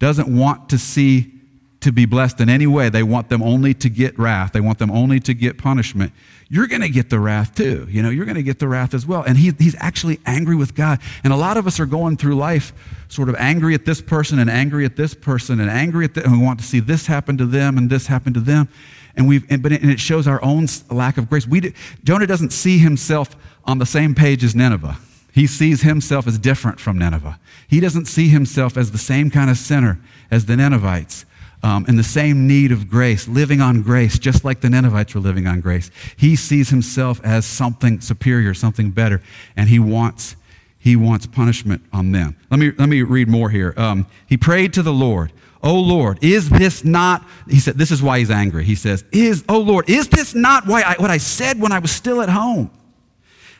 doesn't 0.00 0.36
want 0.36 0.68
to 0.70 0.78
see 0.78 1.39
to 1.80 1.92
be 1.92 2.04
blessed 2.04 2.40
in 2.40 2.48
any 2.48 2.66
way, 2.66 2.88
they 2.90 3.02
want 3.02 3.28
them 3.30 3.42
only 3.42 3.72
to 3.74 3.88
get 3.88 4.18
wrath, 4.18 4.52
they 4.52 4.60
want 4.60 4.78
them 4.78 4.90
only 4.90 5.18
to 5.20 5.32
get 5.32 5.56
punishment, 5.56 6.12
you're 6.48 6.66
going 6.66 6.82
to 6.82 6.88
get 6.88 7.10
the 7.10 7.18
wrath 7.18 7.54
too. 7.54 7.86
You 7.88 8.02
know, 8.02 8.10
you're 8.10 8.24
going 8.24 8.36
to 8.36 8.42
get 8.42 8.58
the 8.58 8.68
wrath 8.68 8.92
as 8.92 9.06
well. 9.06 9.22
And 9.22 9.38
he, 9.38 9.52
he's 9.58 9.76
actually 9.78 10.18
angry 10.26 10.56
with 10.56 10.74
God. 10.74 10.98
And 11.22 11.32
a 11.32 11.36
lot 11.36 11.56
of 11.56 11.66
us 11.66 11.78
are 11.78 11.86
going 11.86 12.16
through 12.16 12.34
life 12.34 12.72
sort 13.08 13.28
of 13.28 13.36
angry 13.36 13.72
at 13.74 13.84
this 13.84 14.00
person 14.02 14.40
and 14.40 14.50
angry 14.50 14.84
at 14.84 14.96
this 14.96 15.14
person 15.14 15.60
and 15.60 15.70
angry 15.70 16.04
at 16.04 16.14
them, 16.14 16.24
and 16.24 16.32
we 16.32 16.44
want 16.44 16.58
to 16.58 16.66
see 16.66 16.80
this 16.80 17.06
happen 17.06 17.38
to 17.38 17.46
them 17.46 17.78
and 17.78 17.88
this 17.88 18.08
happen 18.08 18.34
to 18.34 18.40
them. 18.40 18.68
And, 19.16 19.28
we've, 19.28 19.44
and, 19.50 19.62
but 19.62 19.72
it, 19.72 19.82
and 19.82 19.90
it 19.90 20.00
shows 20.00 20.26
our 20.26 20.42
own 20.42 20.66
lack 20.90 21.18
of 21.18 21.30
grace. 21.30 21.46
We 21.46 21.60
do, 21.60 21.72
Jonah 22.04 22.26
doesn't 22.26 22.52
see 22.52 22.78
himself 22.78 23.36
on 23.64 23.78
the 23.78 23.86
same 23.86 24.14
page 24.14 24.42
as 24.44 24.54
Nineveh. 24.54 24.98
He 25.32 25.46
sees 25.46 25.82
himself 25.82 26.26
as 26.26 26.38
different 26.38 26.80
from 26.80 26.98
Nineveh. 26.98 27.38
He 27.68 27.78
doesn't 27.78 28.06
see 28.06 28.28
himself 28.28 28.76
as 28.76 28.90
the 28.90 28.98
same 28.98 29.30
kind 29.30 29.48
of 29.48 29.56
sinner 29.56 30.00
as 30.30 30.46
the 30.46 30.56
Ninevites 30.56 31.24
um, 31.62 31.84
in 31.86 31.96
the 31.96 32.02
same 32.02 32.46
need 32.46 32.72
of 32.72 32.88
grace, 32.88 33.28
living 33.28 33.60
on 33.60 33.82
grace, 33.82 34.18
just 34.18 34.44
like 34.44 34.60
the 34.60 34.70
Ninevites 34.70 35.14
were 35.14 35.20
living 35.20 35.46
on 35.46 35.60
grace. 35.60 35.90
He 36.16 36.36
sees 36.36 36.70
himself 36.70 37.20
as 37.24 37.44
something 37.44 38.00
superior, 38.00 38.54
something 38.54 38.90
better, 38.90 39.20
and 39.56 39.68
he 39.68 39.78
wants, 39.78 40.36
he 40.78 40.96
wants 40.96 41.26
punishment 41.26 41.82
on 41.92 42.12
them. 42.12 42.36
Let 42.50 42.60
me, 42.60 42.72
let 42.78 42.88
me 42.88 43.02
read 43.02 43.28
more 43.28 43.50
here. 43.50 43.74
Um, 43.76 44.06
he 44.26 44.36
prayed 44.36 44.72
to 44.74 44.82
the 44.82 44.92
Lord. 44.92 45.32
Oh 45.62 45.78
Lord, 45.78 46.18
is 46.22 46.48
this 46.48 46.84
not, 46.84 47.22
he 47.48 47.60
said, 47.60 47.76
this 47.76 47.90
is 47.90 48.02
why 48.02 48.18
he's 48.18 48.30
angry. 48.30 48.64
He 48.64 48.74
says, 48.74 49.04
is, 49.12 49.44
oh 49.48 49.60
Lord, 49.60 49.90
is 49.90 50.08
this 50.08 50.34
not 50.34 50.66
why 50.66 50.80
I, 50.82 50.94
what 50.98 51.10
I 51.10 51.18
said 51.18 51.60
when 51.60 51.72
I 51.72 51.80
was 51.80 51.90
still 51.90 52.22
at 52.22 52.30
home? 52.30 52.70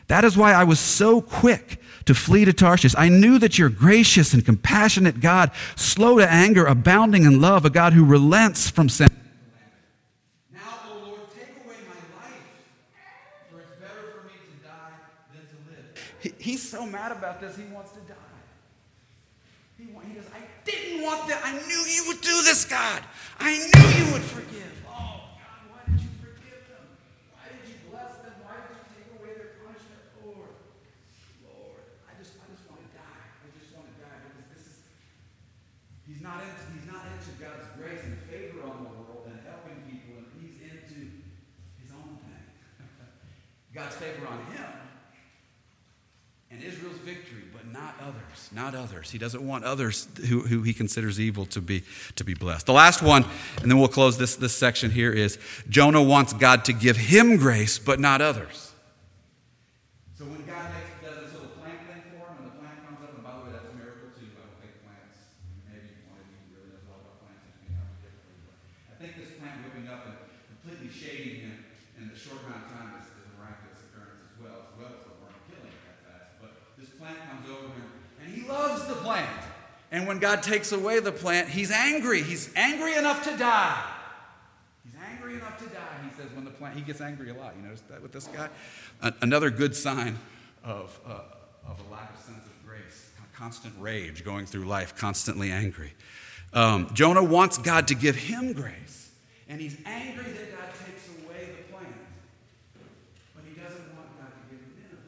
That 0.07 0.25
is 0.25 0.35
why 0.35 0.53
I 0.53 0.63
was 0.63 0.79
so 0.79 1.21
quick 1.21 1.79
to 2.05 2.13
flee 2.13 2.45
to 2.45 2.53
Tarshish. 2.53 2.95
I 2.97 3.09
knew 3.09 3.39
that 3.39 3.57
you're 3.57 3.69
gracious 3.69 4.33
and 4.33 4.45
compassionate 4.45 5.19
God, 5.19 5.51
slow 5.75 6.17
to 6.17 6.29
anger, 6.29 6.65
abounding 6.65 7.23
in 7.23 7.41
love, 7.41 7.65
a 7.65 7.69
God 7.69 7.93
who 7.93 8.03
relents 8.05 8.69
from 8.69 8.89
sin. 8.89 9.11
Now, 10.53 10.59
O 10.89 11.07
Lord, 11.07 11.21
take 11.33 11.65
away 11.65 11.75
my 11.87 12.21
life, 12.21 12.33
for 13.51 13.59
it's 13.59 13.75
better 13.79 14.11
for 14.11 14.27
me 14.27 14.33
to 14.33 14.67
die 14.67 14.93
than 15.33 15.41
to 15.41 15.55
live. 15.69 16.37
He's 16.39 16.67
so 16.67 16.85
mad 16.85 17.11
about 17.11 17.39
this, 17.41 17.55
he 17.55 17.63
wants 17.73 17.91
to 17.91 17.99
die. 17.99 18.15
He, 19.77 19.85
he 19.85 20.13
goes, 20.13 20.25
I 20.33 20.41
didn't 20.65 21.03
want 21.03 21.27
that. 21.27 21.41
I 21.43 21.53
knew 21.53 21.85
you 21.89 22.05
would 22.07 22.21
do 22.21 22.41
this, 22.43 22.65
God. 22.65 23.03
I 23.39 23.51
knew 23.57 24.05
you 24.05 24.13
would 24.13 24.21
forgive. 24.21 24.80
God's 37.39 37.67
grace 37.75 38.03
and 38.03 38.17
favor 38.29 38.61
on 38.63 38.83
the 38.83 38.89
world 38.89 39.25
and 39.25 39.39
helping 39.45 39.81
people. 39.89 40.17
and 40.17 40.27
He's 40.39 40.61
into 40.61 41.09
his 41.81 41.91
own 41.91 42.17
thing. 42.21 42.87
God's 43.73 43.95
favor 43.95 44.27
on 44.27 44.37
him 44.53 44.71
and 46.51 46.61
Israel's 46.61 46.97
victory, 46.97 47.43
but 47.53 47.65
not 47.71 47.95
others. 48.01 48.49
Not 48.51 48.75
others. 48.75 49.09
He 49.09 49.17
doesn't 49.17 49.45
want 49.45 49.63
others 49.63 50.07
who, 50.27 50.41
who 50.41 50.63
he 50.63 50.73
considers 50.73 51.19
evil 51.19 51.45
to 51.47 51.61
be, 51.61 51.83
to 52.15 52.23
be 52.23 52.33
blessed. 52.33 52.65
The 52.65 52.73
last 52.73 53.01
one, 53.01 53.25
and 53.61 53.71
then 53.71 53.79
we'll 53.79 53.87
close 53.87 54.17
this, 54.17 54.35
this 54.35 54.53
section 54.53 54.91
here, 54.91 55.13
is 55.13 55.39
Jonah 55.69 56.03
wants 56.03 56.33
God 56.33 56.65
to 56.65 56.73
give 56.73 56.97
him 56.97 57.37
grace, 57.37 57.79
but 57.79 57.99
not 57.99 58.21
others. 58.21 58.70
And 71.99 72.11
the 72.11 72.17
short 72.17 72.39
amount 72.45 72.65
of 72.65 72.71
time 72.71 72.93
is 72.99 73.07
a 73.07 73.39
miraculous 73.39 73.79
occurrence 73.91 74.21
as 74.27 74.43
well. 74.43 74.59
Both 74.77 75.05
of 75.05 75.13
them 75.13 75.19
were 75.23 75.39
killing 75.47 75.75
that 75.87 75.97
fast 76.03 76.41
but 76.41 76.51
this 76.77 76.89
plant 76.89 77.17
comes 77.29 77.49
over 77.49 77.67
him, 77.73 77.91
and 78.21 78.33
he 78.33 78.47
loves 78.47 78.87
the 78.87 78.95
plant. 78.95 79.29
And 79.91 80.07
when 80.07 80.19
God 80.19 80.41
takes 80.41 80.71
away 80.71 80.99
the 80.99 81.11
plant, 81.11 81.49
he's 81.49 81.71
angry. 81.71 82.23
He's 82.23 82.49
angry 82.55 82.95
enough 82.95 83.23
to 83.25 83.37
die. 83.37 83.83
He's 84.83 84.93
angry 85.09 85.35
enough 85.35 85.57
to 85.59 85.65
die. 85.65 85.99
He 86.09 86.15
says, 86.21 86.31
when 86.33 86.45
the 86.45 86.51
plant, 86.51 86.75
he 86.75 86.81
gets 86.81 87.01
angry 87.01 87.29
a 87.29 87.33
lot. 87.33 87.55
You 87.55 87.63
notice 87.63 87.83
that 87.89 88.01
with 88.01 88.11
this 88.11 88.27
guy? 88.27 88.49
another 89.21 89.49
good 89.49 89.75
sign 89.75 90.17
of, 90.63 90.99
uh, 91.05 91.19
of 91.67 91.81
a 91.87 91.91
lack 91.91 92.13
of 92.13 92.19
sense 92.19 92.45
of 92.45 92.67
grace, 92.67 93.09
constant 93.35 93.73
rage 93.79 94.23
going 94.23 94.45
through 94.45 94.65
life, 94.65 94.95
constantly 94.95 95.51
angry. 95.51 95.93
Um, 96.53 96.89
Jonah 96.93 97.23
wants 97.23 97.57
God 97.57 97.87
to 97.87 97.95
give 97.95 98.15
him 98.15 98.53
grace, 98.53 99.11
and 99.47 99.59
he's 99.59 99.77
angry 99.85 100.31
that 100.31 100.51
God 100.51 100.69
takes 100.85 101.07
away 101.07 101.47
the 101.57 101.73
plant. 101.73 101.95
But 103.33 103.43
he 103.47 103.55
doesn't 103.55 103.87
want 103.95 104.11
God 104.19 104.31
to 104.35 104.43
give 104.51 104.59
him 104.59 104.75
grace. 104.77 105.01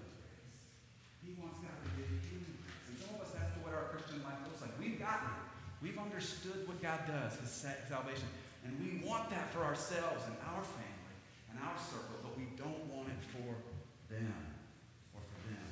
He 1.23 1.35
wants 1.41 1.59
God 1.61 1.75
to 1.83 1.89
give 1.99 2.07
him 2.07 2.19
grace. 2.63 2.87
And 2.89 2.95
some 3.03 3.15
of 3.15 3.21
us, 3.21 3.31
that's 3.35 3.51
what 3.59 3.75
our 3.75 3.91
Christian 3.91 4.23
life 4.23 4.39
looks 4.47 4.61
like. 4.63 4.71
We've 4.79 4.97
gotten 4.97 5.27
it. 5.27 5.43
We've 5.83 5.99
understood 6.23 6.65
what 6.67 6.81
God 6.81 6.99
does, 7.05 7.35
his 7.39 7.51
salvation. 7.51 8.27
And 8.63 8.79
we 8.79 9.05
want 9.05 9.29
that 9.29 9.51
for 9.51 9.63
ourselves 9.63 10.23
and 10.25 10.35
our 10.55 10.63
family 10.63 11.15
and 11.51 11.59
our 11.59 11.75
circle, 11.75 12.15
but 12.23 12.37
we 12.37 12.47
don't 12.55 12.87
want 12.87 13.09
it 13.09 13.19
for 13.35 13.59
them 14.07 14.31
or 15.13 15.19
for 15.19 15.39
them. 15.51 15.67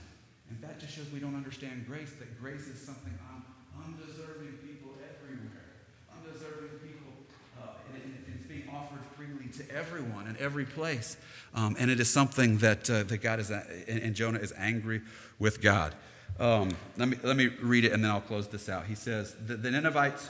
And 0.49 0.59
that 0.61 0.79
just 0.79 0.93
shows 0.93 1.05
we 1.13 1.19
don't 1.19 1.35
understand 1.35 1.87
grace, 1.87 2.11
that 2.19 2.39
grace 2.41 2.67
is 2.67 2.81
something 2.81 3.17
on 3.31 3.43
undeserving 3.79 4.59
people 4.59 4.91
everywhere. 4.99 5.71
Undeserving 6.19 6.79
people, 6.83 7.15
uh, 7.63 7.67
and 7.87 8.03
it, 8.03 8.35
it's 8.35 8.45
being 8.45 8.67
offered 8.75 8.99
freely 9.15 9.47
to 9.55 9.63
everyone 9.73 10.27
in 10.27 10.35
every 10.37 10.65
place. 10.65 11.15
Um, 11.55 11.77
and 11.79 11.89
it 11.89 12.01
is 12.01 12.09
something 12.09 12.57
that, 12.57 12.89
uh, 12.89 13.03
that 13.03 13.19
God 13.19 13.39
is, 13.39 13.51
uh, 13.51 13.63
and, 13.87 13.99
and 13.99 14.15
Jonah 14.15 14.39
is 14.39 14.51
angry 14.57 14.99
with 15.39 15.61
God. 15.61 15.95
Um, 16.39 16.71
let, 16.97 17.07
me, 17.07 17.17
let 17.23 17.37
me 17.37 17.47
read 17.61 17.85
it 17.85 17.91
and 17.91 18.03
then 18.03 18.09
I'll 18.09 18.21
close 18.21 18.47
this 18.47 18.67
out. 18.67 18.85
He 18.85 18.95
says, 18.95 19.35
The, 19.45 19.55
the 19.55 19.69
Ninevites, 19.69 20.29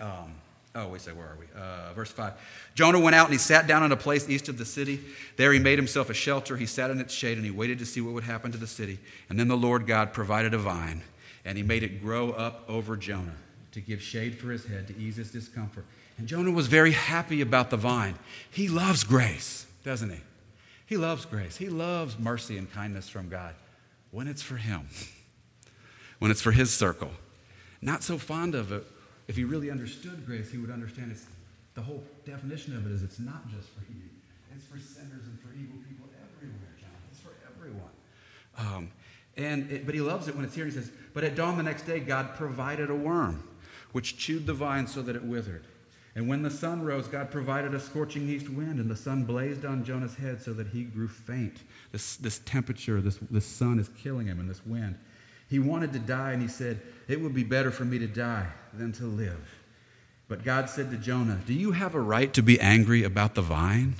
um, 0.00 0.34
oh, 0.74 0.88
wait, 0.88 1.00
say, 1.00 1.12
where 1.12 1.26
are 1.26 1.36
we? 1.38 1.46
Uh, 1.54 1.92
verse 1.94 2.10
5. 2.10 2.32
Jonah 2.74 3.00
went 3.00 3.14
out 3.14 3.26
and 3.26 3.32
he 3.32 3.38
sat 3.38 3.66
down 3.66 3.82
in 3.82 3.92
a 3.92 3.96
place 3.96 4.28
east 4.28 4.48
of 4.48 4.58
the 4.58 4.64
city. 4.64 5.00
There 5.36 5.52
he 5.52 5.58
made 5.58 5.78
himself 5.78 6.10
a 6.10 6.14
shelter. 6.14 6.56
He 6.56 6.66
sat 6.66 6.90
in 6.90 7.00
its 7.00 7.12
shade 7.12 7.36
and 7.36 7.44
he 7.44 7.50
waited 7.50 7.78
to 7.80 7.86
see 7.86 8.00
what 8.00 8.14
would 8.14 8.24
happen 8.24 8.52
to 8.52 8.58
the 8.58 8.66
city. 8.66 8.98
And 9.28 9.38
then 9.38 9.48
the 9.48 9.56
Lord 9.56 9.86
God 9.86 10.12
provided 10.12 10.54
a 10.54 10.58
vine 10.58 11.02
and 11.44 11.56
he 11.56 11.64
made 11.64 11.82
it 11.82 12.02
grow 12.02 12.30
up 12.30 12.64
over 12.68 12.96
Jonah 12.96 13.36
to 13.72 13.80
give 13.80 14.02
shade 14.02 14.38
for 14.38 14.50
his 14.50 14.64
head, 14.66 14.88
to 14.88 14.96
ease 14.98 15.16
his 15.16 15.30
discomfort. 15.30 15.86
And 16.18 16.26
Jonah 16.26 16.50
was 16.50 16.66
very 16.66 16.92
happy 16.92 17.40
about 17.40 17.70
the 17.70 17.76
vine. 17.76 18.16
He 18.50 18.68
loves 18.68 19.04
grace, 19.04 19.66
doesn't 19.84 20.10
he? 20.10 20.20
He 20.86 20.96
loves 20.96 21.24
grace. 21.24 21.56
He 21.56 21.68
loves 21.68 22.18
mercy 22.18 22.58
and 22.58 22.70
kindness 22.70 23.08
from 23.08 23.28
God 23.28 23.54
when 24.10 24.26
it's 24.26 24.42
for 24.42 24.56
him, 24.56 24.88
when 26.18 26.30
it's 26.30 26.42
for 26.42 26.50
his 26.50 26.72
circle. 26.72 27.10
Not 27.80 28.02
so 28.02 28.18
fond 28.18 28.54
of 28.54 28.72
it 28.72 28.84
if 29.30 29.36
he 29.36 29.44
really 29.44 29.70
understood 29.70 30.26
grace, 30.26 30.50
he 30.50 30.58
would 30.58 30.72
understand 30.72 31.12
it's 31.12 31.24
the 31.74 31.80
whole 31.80 32.02
definition 32.26 32.76
of 32.76 32.84
it 32.84 32.90
is 32.90 33.04
it's 33.04 33.20
not 33.20 33.48
just 33.48 33.68
for 33.68 33.82
you. 33.92 34.02
It's 34.52 34.64
for 34.64 34.76
sinners 34.76 35.24
and 35.24 35.38
for 35.38 35.54
evil 35.54 35.78
people 35.88 36.08
everywhere, 36.34 36.74
John. 36.80 36.90
It's 37.08 37.20
for 37.20 37.30
everyone. 37.48 37.92
Um, 38.58 38.90
and 39.36 39.70
it, 39.70 39.86
but 39.86 39.94
he 39.94 40.00
loves 40.00 40.26
it 40.26 40.34
when 40.34 40.44
it's 40.44 40.56
here. 40.56 40.64
He 40.64 40.72
says, 40.72 40.90
"But 41.14 41.22
at 41.22 41.36
dawn 41.36 41.56
the 41.56 41.62
next 41.62 41.82
day, 41.82 42.00
God 42.00 42.34
provided 42.34 42.90
a 42.90 42.94
worm, 42.96 43.48
which 43.92 44.18
chewed 44.18 44.46
the 44.46 44.52
vine 44.52 44.88
so 44.88 45.00
that 45.02 45.14
it 45.14 45.22
withered. 45.22 45.64
And 46.16 46.26
when 46.26 46.42
the 46.42 46.50
sun 46.50 46.82
rose, 46.82 47.06
God 47.06 47.30
provided 47.30 47.72
a 47.72 47.78
scorching 47.78 48.28
east 48.28 48.48
wind, 48.48 48.80
and 48.80 48.90
the 48.90 48.96
sun 48.96 49.22
blazed 49.22 49.64
on 49.64 49.84
Jonah's 49.84 50.16
head 50.16 50.42
so 50.42 50.52
that 50.54 50.66
he 50.66 50.82
grew 50.82 51.06
faint. 51.06 51.58
This, 51.92 52.16
this 52.16 52.40
temperature, 52.40 53.00
this, 53.00 53.18
this 53.30 53.46
sun 53.46 53.78
is 53.78 53.88
killing 53.90 54.26
him, 54.26 54.40
and 54.40 54.50
this 54.50 54.66
wind. 54.66 54.98
He 55.50 55.58
wanted 55.58 55.92
to 55.94 55.98
die, 55.98 56.30
and 56.30 56.40
he 56.40 56.48
said, 56.48 56.80
It 57.08 57.20
would 57.20 57.34
be 57.34 57.42
better 57.42 57.72
for 57.72 57.84
me 57.84 57.98
to 57.98 58.06
die 58.06 58.46
than 58.72 58.92
to 58.92 59.04
live. 59.04 59.58
But 60.28 60.44
God 60.44 60.70
said 60.70 60.92
to 60.92 60.96
Jonah, 60.96 61.40
Do 61.44 61.52
you 61.52 61.72
have 61.72 61.96
a 61.96 62.00
right 62.00 62.32
to 62.34 62.42
be 62.42 62.60
angry 62.60 63.02
about 63.02 63.34
the 63.34 63.42
vine? 63.42 63.96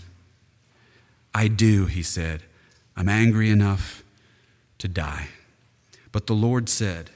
I 1.34 1.48
do, 1.48 1.86
he 1.86 2.04
said. 2.04 2.44
I'm 2.96 3.08
angry 3.08 3.50
enough 3.50 4.04
to 4.78 4.86
die. 4.86 5.30
But 6.12 6.28
the 6.28 6.34
Lord 6.34 6.68
said, 6.68 7.10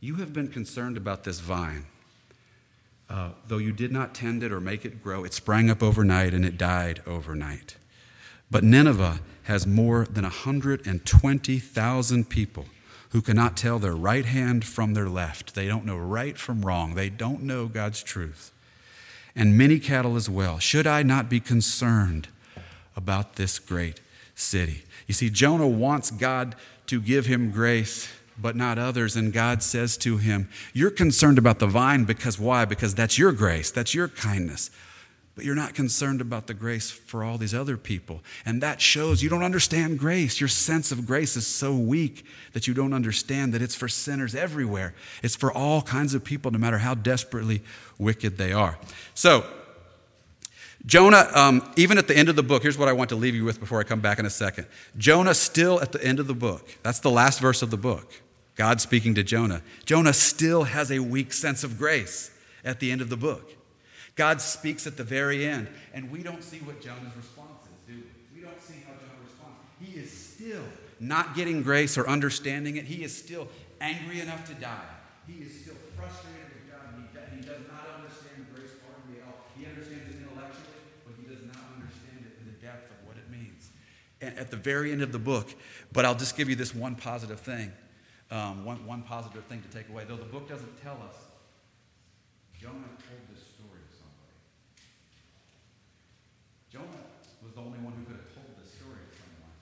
You 0.00 0.16
have 0.16 0.32
been 0.32 0.48
concerned 0.48 0.96
about 0.96 1.22
this 1.22 1.38
vine. 1.38 1.86
Uh, 3.08 3.30
though 3.46 3.58
you 3.58 3.72
did 3.72 3.92
not 3.92 4.14
tend 4.14 4.42
it 4.42 4.50
or 4.50 4.60
make 4.60 4.84
it 4.84 5.00
grow, 5.00 5.22
it 5.22 5.32
sprang 5.32 5.70
up 5.70 5.80
overnight 5.80 6.34
and 6.34 6.44
it 6.44 6.58
died 6.58 7.02
overnight. 7.06 7.76
But 8.50 8.64
Nineveh 8.64 9.20
has 9.44 9.64
more 9.64 10.06
than 10.06 10.24
120,000 10.24 12.28
people 12.28 12.66
who 13.10 13.20
cannot 13.22 13.56
tell 13.56 13.78
their 13.78 13.94
right 13.94 14.24
hand 14.24 14.64
from 14.64 14.94
their 14.94 15.08
left. 15.08 15.54
They 15.54 15.66
don't 15.66 15.84
know 15.84 15.96
right 15.96 16.38
from 16.38 16.64
wrong. 16.64 16.94
They 16.94 17.10
don't 17.10 17.42
know 17.42 17.66
God's 17.66 18.02
truth. 18.02 18.52
And 19.34 19.56
many 19.56 19.78
cattle 19.78 20.16
as 20.16 20.28
well. 20.28 20.58
Should 20.58 20.86
I 20.86 21.02
not 21.02 21.28
be 21.28 21.40
concerned 21.40 22.28
about 22.96 23.36
this 23.36 23.58
great 23.58 24.00
city? 24.34 24.84
You 25.06 25.14
see, 25.14 25.30
Jonah 25.30 25.68
wants 25.68 26.10
God 26.10 26.54
to 26.86 27.00
give 27.00 27.26
him 27.26 27.50
grace 27.50 28.08
but 28.40 28.56
not 28.56 28.78
others. 28.78 29.16
And 29.16 29.32
God 29.32 29.62
says 29.62 29.96
to 29.98 30.16
him, 30.16 30.48
You're 30.72 30.90
concerned 30.90 31.38
about 31.38 31.58
the 31.58 31.66
vine 31.66 32.04
because 32.04 32.38
why? 32.38 32.64
Because 32.64 32.94
that's 32.94 33.18
your 33.18 33.32
grace, 33.32 33.70
that's 33.70 33.94
your 33.94 34.08
kindness. 34.08 34.70
But 35.36 35.44
you're 35.44 35.54
not 35.54 35.74
concerned 35.74 36.20
about 36.20 36.48
the 36.48 36.54
grace 36.54 36.90
for 36.90 37.22
all 37.22 37.38
these 37.38 37.54
other 37.54 37.76
people. 37.76 38.20
And 38.44 38.62
that 38.62 38.80
shows 38.80 39.22
you 39.22 39.30
don't 39.30 39.44
understand 39.44 39.98
grace. 39.98 40.40
Your 40.40 40.48
sense 40.48 40.92
of 40.92 41.06
grace 41.06 41.36
is 41.36 41.46
so 41.46 41.74
weak 41.74 42.26
that 42.52 42.66
you 42.66 42.74
don't 42.74 42.92
understand 42.92 43.54
that 43.54 43.62
it's 43.62 43.74
for 43.74 43.88
sinners 43.88 44.34
everywhere. 44.34 44.94
It's 45.22 45.36
for 45.36 45.52
all 45.52 45.82
kinds 45.82 46.14
of 46.14 46.24
people, 46.24 46.50
no 46.50 46.58
matter 46.58 46.78
how 46.78 46.94
desperately 46.94 47.62
wicked 47.96 48.38
they 48.38 48.52
are. 48.52 48.78
So, 49.14 49.46
Jonah, 50.84 51.28
um, 51.34 51.72
even 51.76 51.98
at 51.98 52.08
the 52.08 52.16
end 52.16 52.28
of 52.28 52.36
the 52.36 52.42
book, 52.42 52.62
here's 52.62 52.78
what 52.78 52.88
I 52.88 52.92
want 52.92 53.10
to 53.10 53.16
leave 53.16 53.34
you 53.34 53.44
with 53.44 53.60
before 53.60 53.80
I 53.80 53.84
come 53.84 54.00
back 54.00 54.18
in 54.18 54.26
a 54.26 54.30
second. 54.30 54.66
Jonah, 54.96 55.34
still 55.34 55.80
at 55.80 55.92
the 55.92 56.02
end 56.04 56.20
of 56.20 56.26
the 56.26 56.34
book, 56.34 56.66
that's 56.82 57.00
the 57.00 57.10
last 57.10 57.40
verse 57.40 57.62
of 57.62 57.70
the 57.70 57.76
book. 57.76 58.22
God 58.56 58.80
speaking 58.80 59.14
to 59.14 59.22
Jonah. 59.22 59.62
Jonah 59.84 60.12
still 60.12 60.64
has 60.64 60.90
a 60.90 60.98
weak 60.98 61.32
sense 61.32 61.64
of 61.64 61.78
grace 61.78 62.30
at 62.64 62.80
the 62.80 62.90
end 62.90 63.00
of 63.00 63.08
the 63.08 63.16
book. 63.16 63.54
God 64.16 64.40
speaks 64.40 64.86
at 64.86 64.96
the 64.96 65.04
very 65.04 65.46
end, 65.46 65.68
and 65.94 66.10
we 66.10 66.22
don't 66.22 66.42
see 66.42 66.58
what 66.58 66.80
Jonah's 66.80 67.16
response 67.16 67.64
is, 67.64 67.94
do 67.94 68.00
we? 68.00 68.40
We 68.40 68.46
don't 68.46 68.60
see 68.62 68.74
how 68.86 68.92
Jonah 68.92 69.20
responds. 69.24 69.58
He 69.80 69.98
is 69.98 70.10
still 70.10 70.64
not 70.98 71.34
getting 71.34 71.62
grace 71.62 71.96
or 71.96 72.08
understanding 72.08 72.76
it. 72.76 72.84
He 72.84 73.02
is 73.04 73.16
still 73.16 73.48
angry 73.80 74.20
enough 74.20 74.46
to 74.48 74.54
die. 74.54 74.90
He 75.26 75.42
is 75.42 75.62
still 75.62 75.76
frustrated 75.96 76.52
with 76.52 76.70
God. 76.70 76.94
He, 76.96 77.36
he 77.36 77.42
does 77.42 77.62
not 77.68 77.86
understand 77.96 78.46
grace 78.54 78.72
partly 78.84 79.20
at 79.20 79.26
all. 79.28 79.46
He 79.56 79.66
understands 79.66 80.14
it 80.14 80.20
intellectually, 80.20 80.80
but 81.06 81.14
he 81.16 81.24
does 81.32 81.44
not 81.46 81.64
understand 81.74 82.26
it 82.26 82.36
in 82.40 82.46
the 82.46 82.58
depth 82.60 82.90
of 82.90 83.06
what 83.06 83.16
it 83.16 83.30
means. 83.30 83.70
And 84.20 84.36
at 84.38 84.50
the 84.50 84.56
very 84.56 84.92
end 84.92 85.02
of 85.02 85.12
the 85.12 85.18
book, 85.18 85.54
but 85.92 86.04
I'll 86.04 86.14
just 86.14 86.36
give 86.36 86.48
you 86.48 86.56
this 86.56 86.74
one 86.74 86.94
positive 86.94 87.40
thing 87.40 87.72
um, 88.30 88.64
one, 88.64 88.86
one 88.86 89.02
positive 89.02 89.44
thing 89.44 89.62
to 89.62 89.68
take 89.76 89.88
away. 89.88 90.04
Though 90.06 90.16
the 90.16 90.24
book 90.24 90.48
doesn't 90.48 90.80
tell 90.82 90.98
us, 91.08 91.16
Jonah 92.58 92.72
told 92.72 93.26
this 93.32 93.42
story 93.42 93.80
to 93.80 93.96
somebody. 93.96 94.36
Jonah 96.72 97.04
was 97.42 97.52
the 97.52 97.60
only 97.60 97.78
one 97.82 97.92
who 97.98 98.04
could 98.06 98.22
have 98.22 98.30
told 98.30 98.54
the 98.54 98.66
story 98.66 99.02
to 99.02 99.14
someone. 99.18 99.56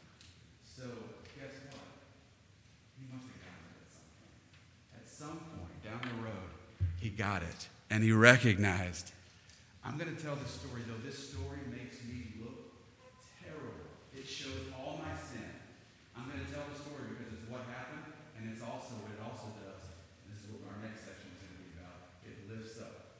So 0.62 0.84
guess 1.40 1.56
what? 1.72 1.88
He 3.00 3.08
must 3.08 3.24
have 3.24 3.40
gotten 3.48 3.64
it 3.64 3.80
at 3.80 3.90
some 3.96 4.12
point. 4.20 4.36
At 4.92 5.06
some 5.08 5.38
point 5.56 5.76
down 5.80 6.04
the 6.04 6.20
road, 6.20 6.50
he 7.00 7.08
got 7.08 7.42
it. 7.42 7.68
And 7.88 8.04
he 8.04 8.12
recognized, 8.12 9.12
I'm 9.80 9.96
going 9.96 10.14
to 10.14 10.20
tell 10.20 10.36
this 10.36 10.52
story, 10.52 10.84
though 10.84 11.00
this 11.00 11.16
story 11.16 11.64
makes 11.72 11.96
me 12.04 12.36
look 12.44 12.76
terrible. 13.40 13.88
It 14.12 14.28
shows 14.28 14.68
all 14.76 15.00
my 15.00 15.16
sin. 15.16 15.48
I'm 16.12 16.28
going 16.28 16.44
to 16.44 16.50
tell 16.52 16.68
the 16.68 16.76
story 16.76 17.16
because 17.16 17.32
it's 17.32 17.48
what 17.48 17.64
happened 17.72 18.04
and 18.36 18.52
it's 18.52 18.60
also 18.60 19.00
what 19.00 19.10
it 19.16 19.22
also 19.24 19.50
does, 19.64 19.82
this 20.30 20.44
is 20.44 20.52
what 20.54 20.68
our 20.68 20.78
next 20.84 21.08
section 21.08 21.26
is 21.34 21.40
going 21.42 21.56
to 21.56 21.62
be 21.64 21.70
about, 21.74 22.14
it 22.22 22.36
lifts 22.46 22.78
up 22.78 23.18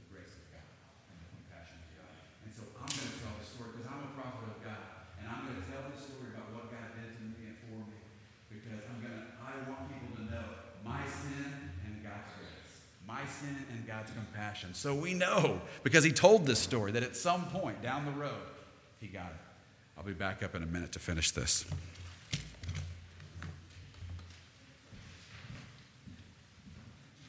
the 0.00 0.04
grace 0.10 0.34
of 0.34 0.42
God 0.50 0.66
and 1.12 1.16
the 1.22 1.28
compassion 1.30 1.78
of 1.78 1.90
God. 2.00 2.14
And 2.42 2.50
so 2.50 2.66
I'm 2.80 2.90
going 2.90 3.10
to 3.14 3.18
tell 3.22 3.34
the 3.38 3.46
story 3.46 3.70
because 3.78 3.86
I'm 3.86 4.02
a 4.10 4.12
prophet 4.18 4.50
of 4.50 4.58
God. 4.64 4.82
And 5.22 5.30
I'm 5.30 5.46
going 5.46 5.60
to 5.62 5.66
tell 5.70 5.86
the 5.86 5.94
story 5.94 6.34
about 6.34 6.50
what 6.50 6.66
God 6.74 6.98
did 6.98 7.14
to 7.14 7.22
me 7.30 7.54
and 7.54 7.58
for 7.62 7.78
me. 7.86 8.00
Because 8.50 8.82
I'm 8.90 8.98
going 8.98 9.14
to, 9.14 9.24
I 9.38 9.62
want 9.70 9.86
people 9.86 10.18
to 10.18 10.24
know 10.26 10.46
my 10.82 11.06
sin 11.06 11.78
and 11.86 12.02
God's 12.02 12.34
grace. 12.34 12.90
My 13.06 13.22
sin 13.40 13.56
and 13.72 13.86
God's 13.86 14.10
compassion. 14.12 14.74
So 14.74 14.94
we 14.94 15.14
know, 15.14 15.60
because 15.82 16.04
he 16.04 16.12
told 16.12 16.46
this 16.46 16.58
story, 16.58 16.92
that 16.92 17.02
at 17.02 17.16
some 17.16 17.46
point 17.46 17.82
down 17.82 18.04
the 18.04 18.12
road, 18.12 18.32
he 19.00 19.06
got 19.06 19.26
it. 19.26 19.40
I'll 19.96 20.04
be 20.04 20.12
back 20.12 20.42
up 20.42 20.54
in 20.54 20.62
a 20.62 20.66
minute 20.66 20.92
to 20.92 20.98
finish 20.98 21.30
this. 21.30 21.64